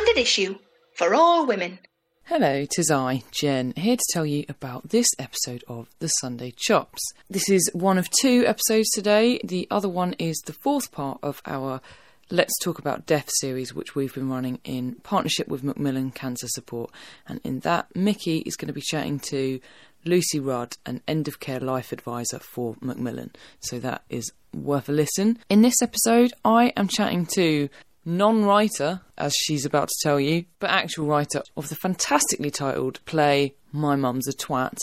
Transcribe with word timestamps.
Standard 0.00 0.22
issue 0.22 0.58
for 0.94 1.14
all 1.14 1.44
women. 1.44 1.78
Hello, 2.24 2.64
tis 2.64 2.90
I, 2.90 3.22
Jen, 3.32 3.74
here 3.76 3.96
to 3.96 4.04
tell 4.14 4.24
you 4.24 4.46
about 4.48 4.88
this 4.88 5.06
episode 5.18 5.62
of 5.68 5.88
The 5.98 6.08
Sunday 6.08 6.54
Chops. 6.56 7.02
This 7.28 7.50
is 7.50 7.68
one 7.74 7.98
of 7.98 8.08
two 8.08 8.46
episodes 8.46 8.88
today. 8.94 9.38
The 9.44 9.68
other 9.70 9.90
one 9.90 10.14
is 10.18 10.38
the 10.38 10.54
fourth 10.54 10.90
part 10.90 11.18
of 11.22 11.42
our 11.44 11.82
Let's 12.30 12.58
Talk 12.62 12.78
About 12.78 13.04
Death 13.04 13.28
series, 13.40 13.74
which 13.74 13.94
we've 13.94 14.14
been 14.14 14.30
running 14.30 14.58
in 14.64 14.94
partnership 15.02 15.48
with 15.48 15.62
Macmillan 15.62 16.12
Cancer 16.12 16.48
Support. 16.48 16.90
And 17.26 17.42
in 17.44 17.60
that, 17.60 17.94
Mickey 17.94 18.38
is 18.38 18.56
going 18.56 18.68
to 18.68 18.72
be 18.72 18.80
chatting 18.80 19.20
to 19.28 19.60
Lucy 20.06 20.40
Rudd, 20.40 20.78
an 20.86 21.02
end 21.06 21.28
of 21.28 21.40
care 21.40 21.60
life 21.60 21.92
advisor 21.92 22.38
for 22.38 22.74
Macmillan. 22.80 23.32
So 23.60 23.78
that 23.80 24.04
is 24.08 24.32
worth 24.54 24.88
a 24.88 24.92
listen. 24.92 25.38
In 25.50 25.60
this 25.60 25.82
episode, 25.82 26.32
I 26.42 26.68
am 26.74 26.88
chatting 26.88 27.26
to 27.34 27.68
non 28.10 28.44
writer, 28.44 29.00
as 29.16 29.34
she's 29.34 29.64
about 29.64 29.88
to 29.88 29.94
tell 30.02 30.20
you, 30.20 30.44
but 30.58 30.70
actual 30.70 31.06
writer 31.06 31.42
of 31.56 31.68
the 31.68 31.76
fantastically 31.76 32.50
titled 32.50 33.04
play 33.06 33.54
My 33.72 33.96
Mum's 33.96 34.28
a 34.28 34.32
Twat, 34.32 34.78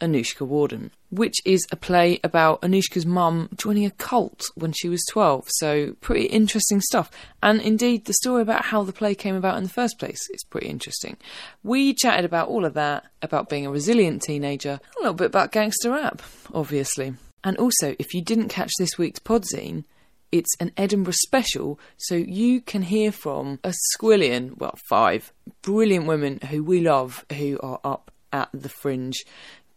Anoushka 0.00 0.46
Warden, 0.46 0.90
which 1.10 1.36
is 1.44 1.66
a 1.70 1.76
play 1.76 2.18
about 2.24 2.62
Anoushka's 2.62 3.04
mum 3.04 3.50
joining 3.54 3.84
a 3.84 3.90
cult 3.90 4.42
when 4.54 4.72
she 4.72 4.88
was 4.88 5.04
12. 5.10 5.44
So, 5.48 5.94
pretty 6.00 6.24
interesting 6.26 6.80
stuff. 6.80 7.10
And 7.42 7.60
indeed, 7.60 8.06
the 8.06 8.14
story 8.14 8.42
about 8.42 8.66
how 8.66 8.82
the 8.82 8.92
play 8.92 9.14
came 9.14 9.34
about 9.34 9.58
in 9.58 9.64
the 9.64 9.68
first 9.68 9.98
place 9.98 10.28
is 10.30 10.42
pretty 10.44 10.68
interesting. 10.68 11.18
We 11.62 11.92
chatted 11.92 12.24
about 12.24 12.48
all 12.48 12.64
of 12.64 12.74
that, 12.74 13.04
about 13.20 13.50
being 13.50 13.66
a 13.66 13.70
resilient 13.70 14.22
teenager, 14.22 14.80
a 14.96 15.00
little 15.00 15.14
bit 15.14 15.26
about 15.26 15.52
gangster 15.52 15.90
rap, 15.90 16.22
obviously. 16.54 17.14
And 17.44 17.56
also, 17.58 17.94
if 17.98 18.14
you 18.14 18.22
didn't 18.22 18.48
catch 18.48 18.72
this 18.78 18.98
week's 18.98 19.20
podzine, 19.20 19.84
it's 20.32 20.54
an 20.60 20.72
Edinburgh 20.76 21.14
special, 21.24 21.78
so 21.96 22.14
you 22.14 22.60
can 22.60 22.82
hear 22.82 23.12
from 23.12 23.58
a 23.64 23.74
squillion, 23.94 24.56
well, 24.58 24.78
five 24.88 25.32
brilliant 25.62 26.06
women 26.06 26.38
who 26.50 26.62
we 26.62 26.80
love 26.80 27.24
who 27.36 27.58
are 27.62 27.80
up 27.84 28.10
at 28.32 28.48
the 28.52 28.68
fringe 28.68 29.24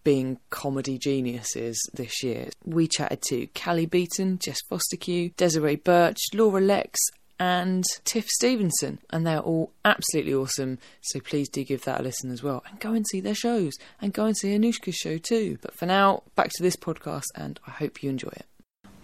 being 0.03 0.37
comedy 0.49 0.97
geniuses 0.97 1.79
this 1.93 2.23
year. 2.23 2.49
We 2.65 2.87
chatted 2.87 3.21
to 3.29 3.47
Callie 3.55 3.85
Beaton, 3.85 4.37
Jess 4.37 4.59
Fostekew, 4.69 5.35
Desiree 5.37 5.77
Burch, 5.77 6.19
Laura 6.33 6.61
Lex, 6.61 6.99
and 7.39 7.83
Tiff 8.03 8.27
Stevenson, 8.27 8.99
and 9.09 9.25
they're 9.25 9.39
all 9.39 9.71
absolutely 9.85 10.33
awesome. 10.33 10.77
So 11.01 11.19
please 11.19 11.49
do 11.49 11.63
give 11.63 11.83
that 11.85 12.01
a 12.01 12.03
listen 12.03 12.31
as 12.31 12.43
well, 12.43 12.63
and 12.69 12.79
go 12.79 12.93
and 12.93 13.05
see 13.07 13.21
their 13.21 13.33
shows, 13.33 13.73
and 14.01 14.13
go 14.13 14.25
and 14.25 14.37
see 14.37 14.55
Anoushka's 14.55 14.95
show 14.95 15.17
too. 15.17 15.57
But 15.61 15.73
for 15.73 15.85
now, 15.85 16.23
back 16.35 16.51
to 16.51 16.63
this 16.63 16.75
podcast, 16.75 17.25
and 17.35 17.59
I 17.65 17.71
hope 17.71 18.03
you 18.03 18.09
enjoy 18.09 18.33
it. 18.33 18.45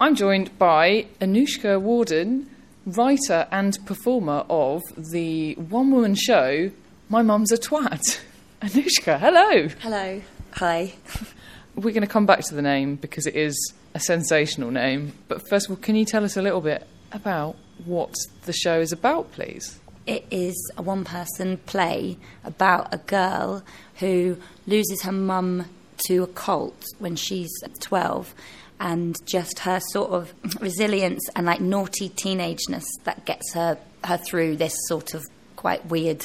I'm 0.02 0.14
joined 0.14 0.58
by 0.58 1.08
Anoushka 1.20 1.78
Warden, 1.78 2.48
writer 2.86 3.46
and 3.52 3.76
performer 3.84 4.46
of 4.48 4.80
the 4.96 5.52
one 5.56 5.90
woman 5.90 6.14
show 6.14 6.70
My 7.10 7.20
Mum's 7.20 7.52
a 7.52 7.58
Twat. 7.58 8.00
Anoushka, 8.62 9.20
hello. 9.20 9.68
Hello. 9.80 10.22
Hi. 10.52 10.94
We're 11.74 11.92
going 11.92 12.00
to 12.00 12.06
come 12.06 12.24
back 12.24 12.40
to 12.44 12.54
the 12.54 12.62
name 12.62 12.96
because 12.96 13.26
it 13.26 13.36
is 13.36 13.74
a 13.92 14.00
sensational 14.00 14.70
name. 14.70 15.12
But 15.28 15.46
first 15.46 15.66
of 15.66 15.72
all, 15.72 15.76
can 15.76 15.96
you 15.96 16.06
tell 16.06 16.24
us 16.24 16.34
a 16.34 16.40
little 16.40 16.62
bit 16.62 16.86
about 17.12 17.56
what 17.84 18.14
the 18.46 18.54
show 18.54 18.80
is 18.80 18.92
about, 18.92 19.30
please? 19.32 19.80
It 20.06 20.24
is 20.30 20.56
a 20.78 20.82
one 20.82 21.04
person 21.04 21.58
play 21.58 22.16
about 22.42 22.94
a 22.94 22.98
girl 22.98 23.62
who 23.96 24.38
loses 24.66 25.02
her 25.02 25.12
mum 25.12 25.66
to 26.06 26.22
a 26.22 26.26
cult 26.26 26.86
when 26.98 27.16
she's 27.16 27.50
12 27.80 28.34
and 28.80 29.14
just 29.26 29.60
her 29.60 29.78
sort 29.92 30.10
of 30.10 30.32
resilience 30.60 31.20
and 31.36 31.46
like 31.46 31.60
naughty 31.60 32.08
teenageness 32.08 32.84
that 33.04 33.24
gets 33.26 33.52
her 33.52 33.78
her 34.04 34.16
through 34.16 34.56
this 34.56 34.74
sort 34.88 35.14
of 35.14 35.22
quite 35.56 35.84
weird 35.86 36.24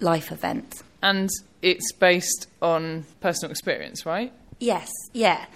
life 0.00 0.30
event. 0.30 0.82
And 1.02 1.30
it's 1.62 1.92
based 1.92 2.46
on 2.60 3.06
personal 3.20 3.50
experience, 3.50 4.04
right? 4.04 4.32
Yes, 4.60 4.90
yeah. 5.12 5.46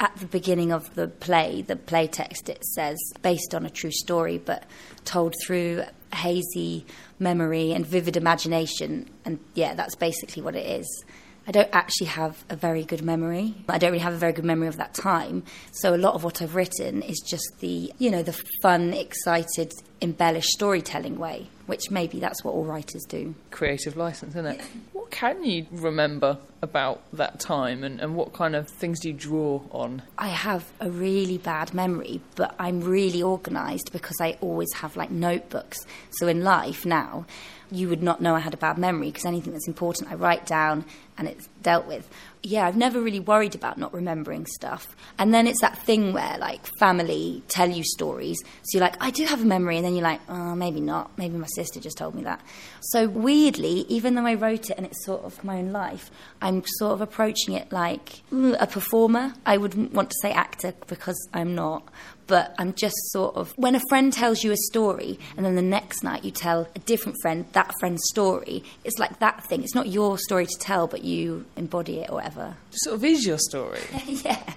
At 0.00 0.14
the 0.16 0.26
beginning 0.26 0.70
of 0.70 0.94
the 0.94 1.08
play, 1.08 1.62
the 1.62 1.74
play 1.74 2.06
text, 2.06 2.48
it 2.48 2.64
says 2.64 2.96
based 3.20 3.52
on 3.52 3.66
a 3.66 3.70
true 3.70 3.90
story, 3.90 4.38
but 4.38 4.64
told 5.04 5.34
through 5.44 5.82
hazy 6.14 6.86
memory 7.18 7.72
and 7.72 7.84
vivid 7.84 8.16
imagination. 8.16 9.10
And 9.24 9.40
yeah, 9.54 9.74
that's 9.74 9.96
basically 9.96 10.42
what 10.42 10.54
it 10.54 10.66
is. 10.66 11.04
I 11.48 11.50
don't 11.50 11.70
actually 11.72 12.08
have 12.08 12.44
a 12.50 12.56
very 12.56 12.84
good 12.84 13.02
memory. 13.02 13.54
I 13.70 13.78
don't 13.78 13.92
really 13.92 14.02
have 14.02 14.12
a 14.12 14.18
very 14.18 14.34
good 14.34 14.44
memory 14.44 14.68
of 14.68 14.76
that 14.76 14.92
time. 14.92 15.44
So 15.72 15.94
a 15.94 15.96
lot 15.96 16.12
of 16.12 16.22
what 16.22 16.42
I've 16.42 16.54
written 16.54 17.00
is 17.00 17.20
just 17.26 17.60
the, 17.60 17.90
you 17.96 18.10
know, 18.10 18.22
the 18.22 18.38
fun, 18.60 18.92
excited, 18.92 19.72
embellished 20.02 20.50
storytelling 20.50 21.18
way, 21.18 21.48
which 21.68 21.90
maybe 21.90 22.18
that's 22.18 22.42
what 22.42 22.52
all 22.52 22.64
writers 22.64 23.04
do. 23.04 23.34
Creative 23.50 23.94
license, 23.94 24.34
isn't 24.34 24.46
it? 24.46 24.60
What 24.94 25.10
can 25.10 25.44
you 25.44 25.66
remember 25.70 26.38
about 26.62 27.02
that 27.12 27.38
time 27.40 27.84
and, 27.84 28.00
and 28.00 28.16
what 28.16 28.32
kind 28.32 28.56
of 28.56 28.68
things 28.68 29.00
do 29.00 29.08
you 29.08 29.14
draw 29.14 29.60
on? 29.70 30.02
I 30.16 30.28
have 30.28 30.64
a 30.80 30.90
really 30.90 31.36
bad 31.36 31.74
memory, 31.74 32.22
but 32.36 32.54
I'm 32.58 32.80
really 32.80 33.22
organised 33.22 33.92
because 33.92 34.16
I 34.18 34.38
always 34.40 34.72
have 34.76 34.96
like 34.96 35.10
notebooks. 35.10 35.84
So 36.10 36.26
in 36.26 36.42
life 36.42 36.86
now, 36.86 37.26
you 37.70 37.90
would 37.90 38.02
not 38.02 38.22
know 38.22 38.34
I 38.34 38.40
had 38.40 38.54
a 38.54 38.58
bad 38.58 38.78
memory 38.78 39.08
because 39.08 39.26
anything 39.26 39.52
that's 39.52 39.68
important 39.68 40.10
I 40.10 40.14
write 40.14 40.46
down 40.46 40.86
and 41.18 41.28
it's 41.28 41.48
dealt 41.62 41.86
with. 41.86 42.08
Yeah, 42.42 42.66
I've 42.66 42.76
never 42.76 43.00
really 43.00 43.18
worried 43.20 43.54
about 43.54 43.78
not 43.78 43.92
remembering 43.92 44.46
stuff. 44.46 44.94
And 45.18 45.34
then 45.34 45.46
it's 45.46 45.60
that 45.60 45.76
thing 45.78 46.12
where 46.12 46.38
like 46.38 46.66
family 46.78 47.42
tell 47.48 47.68
you 47.68 47.82
stories. 47.82 48.38
So 48.62 48.78
you're 48.78 48.86
like, 48.86 48.96
I 49.02 49.10
do 49.10 49.24
have 49.24 49.42
a 49.42 49.44
memory. 49.44 49.76
And 49.76 49.84
then 49.84 49.94
you're 49.94 50.04
like, 50.04 50.20
oh, 50.28 50.54
maybe 50.54 50.80
not. 50.80 51.16
Maybe 51.18 51.36
my 51.36 51.48
sister 51.48 51.80
just 51.80 51.98
told 51.98 52.14
me 52.14 52.22
that. 52.22 52.40
So 52.80 53.08
weirdly, 53.08 53.84
even 53.88 54.14
though 54.14 54.26
I 54.26 54.34
wrote 54.34 54.70
it 54.70 54.76
and 54.76 54.86
it's 54.86 55.04
sort 55.04 55.24
of 55.24 55.42
my 55.42 55.58
own 55.58 55.72
life, 55.72 56.10
I'm 56.40 56.62
sort 56.78 56.92
of 56.92 57.00
approaching 57.00 57.54
it 57.54 57.72
like 57.72 58.22
mm, 58.32 58.56
a 58.60 58.66
performer. 58.66 59.34
I 59.44 59.56
wouldn't 59.56 59.92
want 59.92 60.10
to 60.10 60.16
say 60.22 60.32
actor 60.32 60.74
because 60.86 61.18
I'm 61.34 61.54
not 61.54 61.88
but 62.28 62.54
I'm 62.58 62.74
just 62.74 62.94
sort 63.10 63.34
of 63.34 63.52
when 63.56 63.74
a 63.74 63.80
friend 63.88 64.12
tells 64.12 64.44
you 64.44 64.52
a 64.52 64.56
story 64.56 65.18
and 65.36 65.44
then 65.44 65.56
the 65.56 65.62
next 65.62 66.04
night 66.04 66.22
you 66.22 66.30
tell 66.30 66.68
a 66.76 66.78
different 66.80 67.18
friend 67.20 67.46
that 67.52 67.72
friend's 67.80 68.02
story, 68.10 68.62
it's 68.84 68.98
like 68.98 69.18
that 69.18 69.44
thing. 69.44 69.64
It's 69.64 69.74
not 69.74 69.88
your 69.88 70.18
story 70.18 70.46
to 70.46 70.58
tell, 70.60 70.86
but 70.86 71.02
you 71.02 71.46
embody 71.56 72.00
it 72.00 72.10
or 72.10 72.16
whatever. 72.16 72.56
Sort 72.70 72.96
of 72.96 73.04
is 73.04 73.26
your 73.26 73.38
story. 73.38 73.80
yeah. 74.06 74.54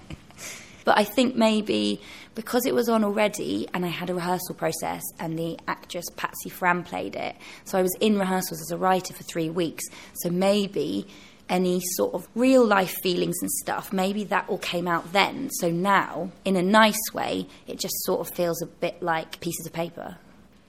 But 0.83 0.97
I 0.97 1.03
think 1.03 1.35
maybe 1.35 2.01
because 2.35 2.65
it 2.65 2.73
was 2.73 2.89
on 2.89 3.03
already 3.03 3.67
and 3.73 3.85
I 3.85 3.89
had 3.89 4.09
a 4.09 4.15
rehearsal 4.15 4.55
process 4.55 5.01
and 5.19 5.37
the 5.37 5.57
actress 5.67 6.05
Patsy 6.15 6.49
Ferran 6.49 6.85
played 6.85 7.15
it, 7.15 7.35
so 7.65 7.77
I 7.77 7.81
was 7.81 7.95
in 7.99 8.19
rehearsals 8.19 8.61
as 8.61 8.71
a 8.71 8.77
writer 8.77 9.13
for 9.13 9.23
three 9.23 9.49
weeks. 9.49 9.83
So 10.15 10.29
maybe 10.29 11.07
any 11.49 11.81
sort 11.95 12.13
of 12.13 12.27
real 12.35 12.65
life 12.65 12.95
feelings 13.01 13.37
and 13.41 13.51
stuff, 13.51 13.91
maybe 13.91 14.23
that 14.25 14.47
all 14.47 14.57
came 14.57 14.87
out 14.87 15.11
then. 15.13 15.49
So 15.59 15.69
now, 15.69 16.31
in 16.45 16.55
a 16.55 16.61
nice 16.61 17.13
way, 17.13 17.47
it 17.67 17.79
just 17.79 17.95
sort 18.03 18.21
of 18.21 18.33
feels 18.33 18.61
a 18.61 18.67
bit 18.67 19.01
like 19.01 19.39
pieces 19.39 19.65
of 19.65 19.73
paper. 19.73 20.17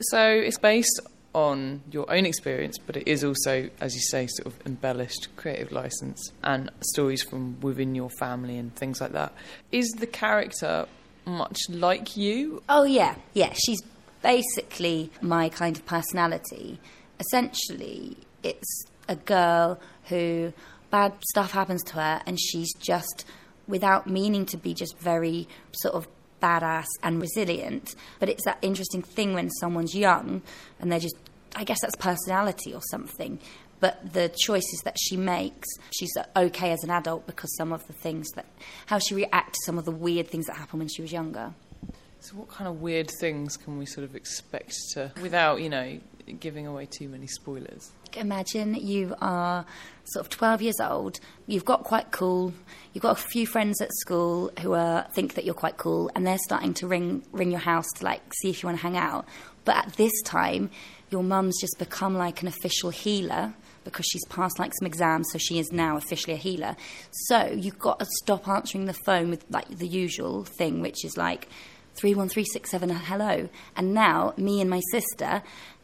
So 0.01 0.29
it's 0.29 0.59
based 0.59 1.01
on 1.35 1.83
your 1.91 2.11
own 2.13 2.27
experience, 2.27 2.79
but 2.79 2.97
it 2.97 3.09
is 3.09 3.25
also, 3.25 3.71
as 3.81 3.95
you 3.95 4.01
say, 4.01 4.27
sort 4.27 4.47
of 4.47 4.67
embellished 4.67 5.29
creative 5.37 5.73
license 5.73 6.33
and 6.43 6.71
stories 6.81 7.23
from 7.23 7.61
within 7.61 7.95
your 7.95 8.11
family 8.19 8.59
and 8.59 8.75
things 8.77 9.01
like 9.01 9.13
that. 9.13 9.33
Is 9.71 9.89
the 9.93 10.07
character 10.07 10.87
much 11.25 11.59
like 11.69 12.17
you? 12.17 12.63
Oh, 12.69 12.85
yeah, 12.85 13.15
yeah. 13.33 13.53
She's 13.55 13.81
basically 14.23 15.11
my 15.21 15.49
kind 15.49 15.77
of 15.77 15.87
personality. 15.87 16.79
Essentially, 17.19 18.17
it's 18.43 18.85
a 19.09 19.17
girl 19.17 19.81
who 20.05 20.53
bad 20.91 21.13
stuff 21.31 21.53
happens 21.53 21.83
to 21.83 21.95
her 21.95 22.23
and 22.27 22.39
she's 22.41 22.73
just 22.75 23.25
without 23.67 24.07
meaning 24.07 24.45
to 24.47 24.57
be 24.57 24.75
just 24.75 24.99
very 24.99 25.49
sort 25.73 25.95
of 25.95 26.07
badass 26.43 26.87
and 27.03 27.21
resilient. 27.21 27.95
But 28.19 28.29
it's 28.29 28.45
that 28.45 28.59
interesting 28.63 29.03
thing 29.03 29.35
when 29.35 29.51
someone's 29.51 29.95
young 29.95 30.43
and 30.81 30.91
they're 30.91 31.01
just 31.01 31.17
i 31.55 31.65
guess 31.65 31.81
that's 31.81 31.97
personality 31.97 32.75
or 32.75 32.81
something. 32.91 33.39
But 33.81 34.13
the 34.13 34.29
choices 34.29 34.81
that 34.85 34.97
she 34.99 35.17
makes 35.17 35.69
she's 35.91 36.13
okay 36.37 36.71
as 36.71 36.85
an 36.85 36.91
adult 36.91 37.27
because 37.27 37.55
some 37.57 37.73
of 37.73 37.87
the 37.87 37.93
things 37.93 38.29
that 38.37 38.47
how 38.87 38.99
she 38.99 39.15
reacts 39.15 39.59
to 39.61 39.67
some 39.67 39.79
of 39.79 39.85
the 39.85 39.91
weird 39.91 40.29
things 40.29 40.47
that 40.47 40.57
happened 40.57 40.81
when 40.81 40.89
she 40.89 41.03
was 41.03 41.13
younger. 41.13 41.53
So 42.21 42.37
what 42.37 42.49
kind 42.49 42.69
of 42.69 42.81
weird 42.81 43.11
things 43.19 43.57
can 43.57 43.79
we 43.79 43.87
sort 43.87 44.05
of 44.05 44.15
expect 44.15 44.75
to 44.93 45.13
without 45.21 45.61
you 45.61 45.69
know 45.69 45.99
giving 46.39 46.67
away 46.67 46.87
too 46.87 47.09
many 47.09 47.27
spoilers 47.27 47.91
imagine 48.17 48.75
you 48.75 49.15
are 49.21 49.65
sort 50.05 50.27
of 50.27 50.31
12 50.31 50.63
years 50.63 50.81
old, 50.81 51.21
you've 51.47 51.65
got 51.65 51.85
quite 51.85 52.11
cool, 52.11 52.53
you've 52.93 53.03
got 53.03 53.19
a 53.19 53.23
few 53.23 53.47
friends 53.47 53.81
at 53.81 53.93
school 53.95 54.51
who 54.61 54.75
are, 54.75 55.07
think 55.15 55.35
that 55.35 55.45
you're 55.45 55.55
quite 55.55 55.77
cool, 55.77 56.11
and 56.15 56.27
they're 56.27 56.39
starting 56.39 56.75
to 56.75 56.87
ring, 56.87 57.23
ring 57.33 57.51
your 57.51 57.61
house 57.61 57.87
to 57.97 58.05
like 58.05 58.23
see 58.41 58.51
if 58.51 58.63
you 58.63 58.69
want 58.69 58.79
to 58.79 58.83
hang 58.83 58.97
out. 58.97 59.27
But 59.65 59.77
at 59.77 59.93
this 59.95 60.13
time, 60.23 60.71
your 61.11 61.23
mum's 61.23 61.61
just 61.61 61.79
become 61.79 62.17
like 62.17 62.43
an 62.43 62.49
official 62.49 62.91
healer 62.91 63.55
because 63.85 64.07
she's 64.07 64.25
passed 64.27 64.59
like 64.59 64.73
some 64.79 64.87
exams, 64.87 65.29
so 65.33 65.39
she 65.39 65.59
is 65.59 65.73
now 65.73 65.97
officially 65.97 66.35
a 66.35 66.39
healer. 66.39 66.77
So 67.29 67.47
you've 67.47 67.79
got 67.79 67.99
to 67.99 68.07
stop 68.23 68.49
answering 68.49 68.87
the 68.87 68.95
phone 69.05 69.31
with 69.31 69.45
like 69.51 69.69
the 69.69 69.87
usual 69.87 70.45
thing, 70.45 70.81
which 70.81 71.05
is 71.05 71.17
like 71.17 71.49
31367 71.97 72.89
hello. 72.91 73.49
And 73.77 73.95
now 73.95 74.35
me 74.37 74.61
and 74.61 74.71
my 74.71 74.81
sister 74.91 75.43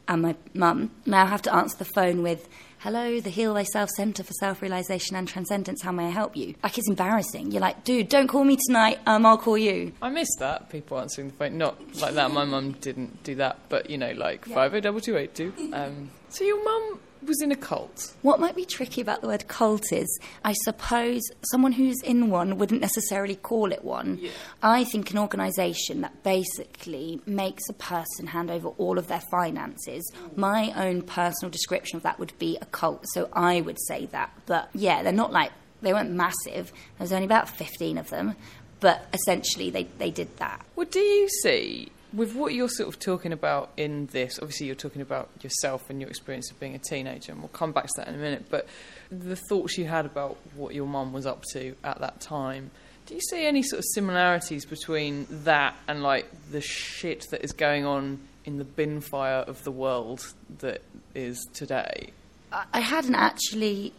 and 0.09 0.23
my 0.23 0.35
mum 0.55 0.91
now 1.07 1.27
have 1.27 1.43
to 1.43 1.55
answer 1.55 1.77
the 1.77 1.85
phone 1.85 2.23
with, 2.23 2.49
Hello, 2.81 3.21
the 3.21 3.31
Heal 3.31 3.55
Thyself 3.55 3.91
Centre 3.91 4.23
for 4.23 4.33
Self 4.35 4.63
Realization 4.63 5.17
and 5.17 5.27
Transcendence. 5.27 5.83
How 5.83 5.91
may 5.91 6.07
I 6.07 6.11
help 6.11 6.37
you? 6.37 6.55
Like, 6.63 6.79
it's 6.79 6.89
embarrassing. 6.89 7.51
You're 7.51 7.61
like, 7.61 7.83
dude, 7.83 8.09
don't 8.09 8.29
call 8.29 8.45
me 8.45 8.57
tonight. 8.67 9.01
Um, 9.05 9.27
I'll 9.27 9.37
call 9.37 9.59
you. 9.59 9.93
I 10.01 10.11
miss 10.11 10.29
that 10.39 10.71
people 10.71 10.99
answering 10.99 11.29
the 11.29 11.35
phone. 11.35 11.59
Not 11.59 11.97
like 12.01 12.15
that. 12.15 12.31
My 12.31 12.45
mum 12.45 12.73
didn't 12.81 13.25
do 13.25 13.35
that, 13.37 13.59
but 13.69 13.91
you 13.91 13.99
know, 13.99 14.13
like 14.13 14.45
five 14.45 14.81
double 14.81 15.01
two 15.01 15.17
eight 15.17 15.35
two. 15.35 15.53
Um, 15.73 16.11
so 16.29 16.45
your 16.45 16.63
mum 16.63 17.01
was 17.29 17.41
in 17.41 17.53
a 17.53 17.57
cult. 17.57 18.15
What 18.23 18.41
might 18.41 18.57
be 18.57 18.65
tricky 18.65 19.01
about 19.01 19.21
the 19.21 19.29
word 19.29 19.47
cult 19.47 19.93
is, 19.93 20.19
I 20.45 20.55
suppose, 20.65 21.23
someone 21.51 21.73
who's 21.73 22.01
in 22.03 22.31
one 22.31 22.59
wouldn't 22.59 22.81
necessarily 22.81 23.37
call 23.37 23.71
it 23.73 23.85
one. 23.85 24.19
Yeah. 24.21 24.31
I 24.63 24.85
think 24.85 25.11
an 25.11 25.19
organisation 25.19 26.01
that 26.01 26.23
basically 26.23 27.21
makes 27.27 27.69
a 27.69 27.75
person 27.75 28.29
hand 28.29 28.51
over 28.51 28.69
all 28.69 28.99
of 28.99 29.07
their 29.07 29.23
finances. 29.31 30.11
My 30.35 30.73
own 30.75 31.03
personal 31.03 31.51
description 31.51 31.97
of 31.97 32.03
that 32.03 32.19
would 32.19 32.33
be 32.39 32.59
a 32.61 32.67
cult, 32.67 33.05
so 33.13 33.29
I 33.33 33.61
would 33.61 33.79
say 33.87 34.07
that. 34.07 34.31
But 34.47 34.71
yeah, 34.75 35.03
they're 35.03 35.13
not 35.13 35.33
like, 35.33 35.53
they 35.83 35.93
weren't 35.93 36.11
massive. 36.11 36.73
There 36.73 37.05
was 37.05 37.13
only 37.13 37.27
about 37.27 37.49
15 37.49 37.99
of 37.99 38.11
them. 38.11 38.35
But 38.81 39.07
essentially, 39.13 39.71
they, 39.71 39.85
they 39.99 40.11
did 40.11 40.37
that. 40.37 40.65
What 40.75 40.93
do 40.93 41.01
you 41.01 41.29
see 41.43 41.91
with 42.13 42.35
what 42.35 42.55
you're 42.55 42.69
sort 42.69 42.89
of 42.89 42.99
talking 42.99 43.33
about 43.33 43.71
in 43.77 44.07
this? 44.07 44.39
Obviously, 44.39 44.67
you're 44.67 44.75
talking 44.75 45.03
about 45.03 45.29
yourself 45.43 45.91
and 45.91 46.01
your 46.01 46.09
experience 46.09 46.51
of 46.51 46.59
being 46.59 46.75
a 46.75 46.79
teenager, 46.79 47.33
and 47.33 47.41
we'll 47.41 47.49
come 47.49 47.73
back 47.73 47.87
to 47.87 47.93
that 47.97 48.09
in 48.09 48.15
a 48.15 48.19
minute. 48.19 48.47
But 48.51 48.67
the 49.11 49.37
thoughts 49.37 49.77
you 49.77 49.87
had 49.87 50.07
about 50.07 50.37
what 50.55 50.75
your 50.75 50.87
mum 50.87 51.13
was 51.13 51.27
up 51.27 51.43
to 51.53 51.75
at 51.85 52.01
that 52.01 52.21
time. 52.21 52.71
Do 53.07 53.15
you 53.15 53.21
see 53.21 53.47
any 53.47 53.63
sort 53.63 53.79
of 53.79 53.87
similarities 53.95 54.67
between 54.67 55.27
that 55.45 55.75
and 55.87 56.03
like 56.03 56.27
the 56.51 56.61
shit 56.61 57.25
that 57.31 57.43
is 57.43 57.53
going 57.53 57.87
on 57.87 58.21
in 58.45 58.59
the 58.59 58.65
bin 58.65 59.01
fire 59.01 59.45
of 59.47 59.65
the 59.65 59.71
world 59.71 60.35
that 60.59 60.83
is 61.15 61.43
today? 61.55 62.11
I 62.53 62.81
hadn't 62.81 63.15
actually 63.15 63.93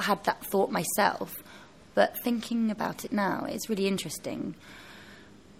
had 0.00 0.22
that 0.24 0.44
thought 0.46 0.70
myself, 0.70 1.42
but 1.94 2.16
thinking 2.22 2.70
about 2.70 3.04
it 3.04 3.12
now, 3.12 3.44
it's 3.48 3.68
really 3.68 3.86
interesting. 3.86 4.54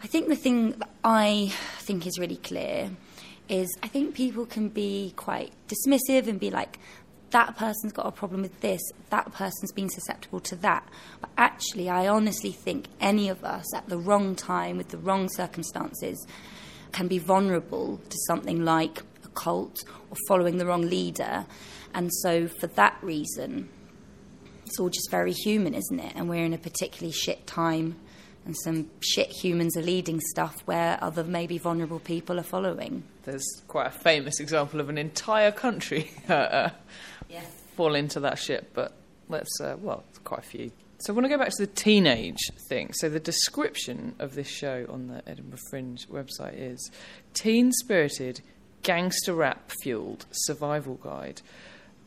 I 0.03 0.07
think 0.07 0.29
the 0.29 0.37
thing 0.37 0.73
that 0.73 0.91
I 1.03 1.53
think 1.79 2.07
is 2.07 2.19
really 2.19 2.37
clear 2.37 2.91
is 3.49 3.69
I 3.83 3.89
think 3.89 4.15
people 4.15 4.47
can 4.47 4.69
be 4.69 5.13
quite 5.17 5.53
dismissive 5.69 6.29
and 6.29 6.39
be 6.41 6.51
like, 6.51 6.79
that 7.31 7.57
person's 7.57 7.93
got 7.93 8.07
a 8.07 8.13
problem 8.13 8.43
with 8.43 8.61
this, 8.61 8.81
that 9.11 9.33
person's 9.33 9.73
been 9.73 9.91
susceptible 9.91 10.39
to 10.41 10.57
that. 10.57 10.89
But 11.21 11.31
actually, 11.37 11.91
I 11.91 12.07
honestly 12.07 12.53
think 12.53 12.87
any 13.01 13.29
of 13.29 13.45
us 13.45 13.75
at 13.75 13.89
the 13.89 13.99
wrong 13.99 14.37
time 14.37 14.77
with 14.77 14.91
the 14.91 14.99
wrong 14.99 15.29
circumstances 15.29 16.25
can 16.93 17.09
be 17.09 17.19
vulnerable 17.19 18.01
to 18.09 18.17
something 18.29 18.65
like 18.65 19.03
a 19.25 19.29
cult 19.31 19.83
or 20.11 20.17
following 20.29 20.59
the 20.59 20.67
wrong 20.67 20.83
leader. 20.83 21.45
And 21.93 22.13
so, 22.23 22.47
for 22.47 22.69
that 22.69 22.97
reason, 23.03 23.69
it's 24.65 24.79
all 24.79 24.89
just 24.89 25.11
very 25.11 25.33
human, 25.33 25.75
isn't 25.75 25.99
it? 25.99 26.13
And 26.15 26.29
we're 26.29 26.45
in 26.45 26.55
a 26.55 26.59
particularly 26.59 27.13
shit 27.13 27.49
time, 27.49 27.97
and 28.47 28.57
some 28.59 28.91
shit 29.01 29.31
humans 29.31 29.77
are 29.77 29.83
leading 29.83 30.21
stuff 30.21 30.57
where 30.67 30.99
other 31.03 31.25
maybe 31.25 31.59
vulnerable 31.59 31.99
people 32.01 32.39
are 32.39 32.43
following. 32.45 33.03
There's 33.25 33.47
quite 33.69 33.87
a 33.87 33.91
famous 33.91 34.41
example 34.41 34.81
of 34.81 34.89
an 34.89 34.99
entire 34.99 35.51
country 35.53 36.11
uh, 36.29 36.71
Yeah. 37.29 37.43
fall 37.77 37.95
into 37.95 38.21
that 38.21 38.39
shit, 38.39 38.71
but 38.75 38.93
let's, 39.29 39.61
uh, 39.61 39.77
well, 39.81 40.05
it's 40.11 40.19
quite 40.19 40.41
a 40.41 40.47
few. 40.47 40.73
So 40.99 41.13
I 41.13 41.17
want 41.17 41.25
to 41.25 41.29
go 41.29 41.39
back 41.39 41.51
to 41.51 41.67
the 41.67 41.73
teenage 41.73 42.39
thing. 42.69 42.93
So 42.95 43.09
the 43.09 43.21
description 43.21 44.15
of 44.19 44.35
this 44.35 44.49
show 44.49 44.87
on 44.89 45.09
the 45.09 45.23
Edinburgh 45.29 45.59
Fringe 45.71 46.07
website 46.09 46.55
is 46.57 46.91
teen 47.35 47.73
spirited, 47.73 48.41
gangster 48.83 49.35
rap 49.35 49.71
fueled 49.83 50.27
survival 50.31 50.95
guide. 50.97 51.41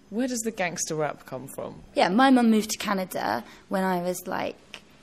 Where 0.10 0.28
does 0.28 0.40
the 0.40 0.52
gangster 0.52 0.96
rap 0.96 1.26
come 1.26 1.48
from? 1.48 1.82
Yeah, 1.94 2.08
my 2.10 2.30
mum 2.30 2.50
moved 2.50 2.70
to 2.72 2.78
Canada 2.78 3.44
when 3.68 3.84
I 3.84 4.02
was 4.02 4.26
like 4.26 4.56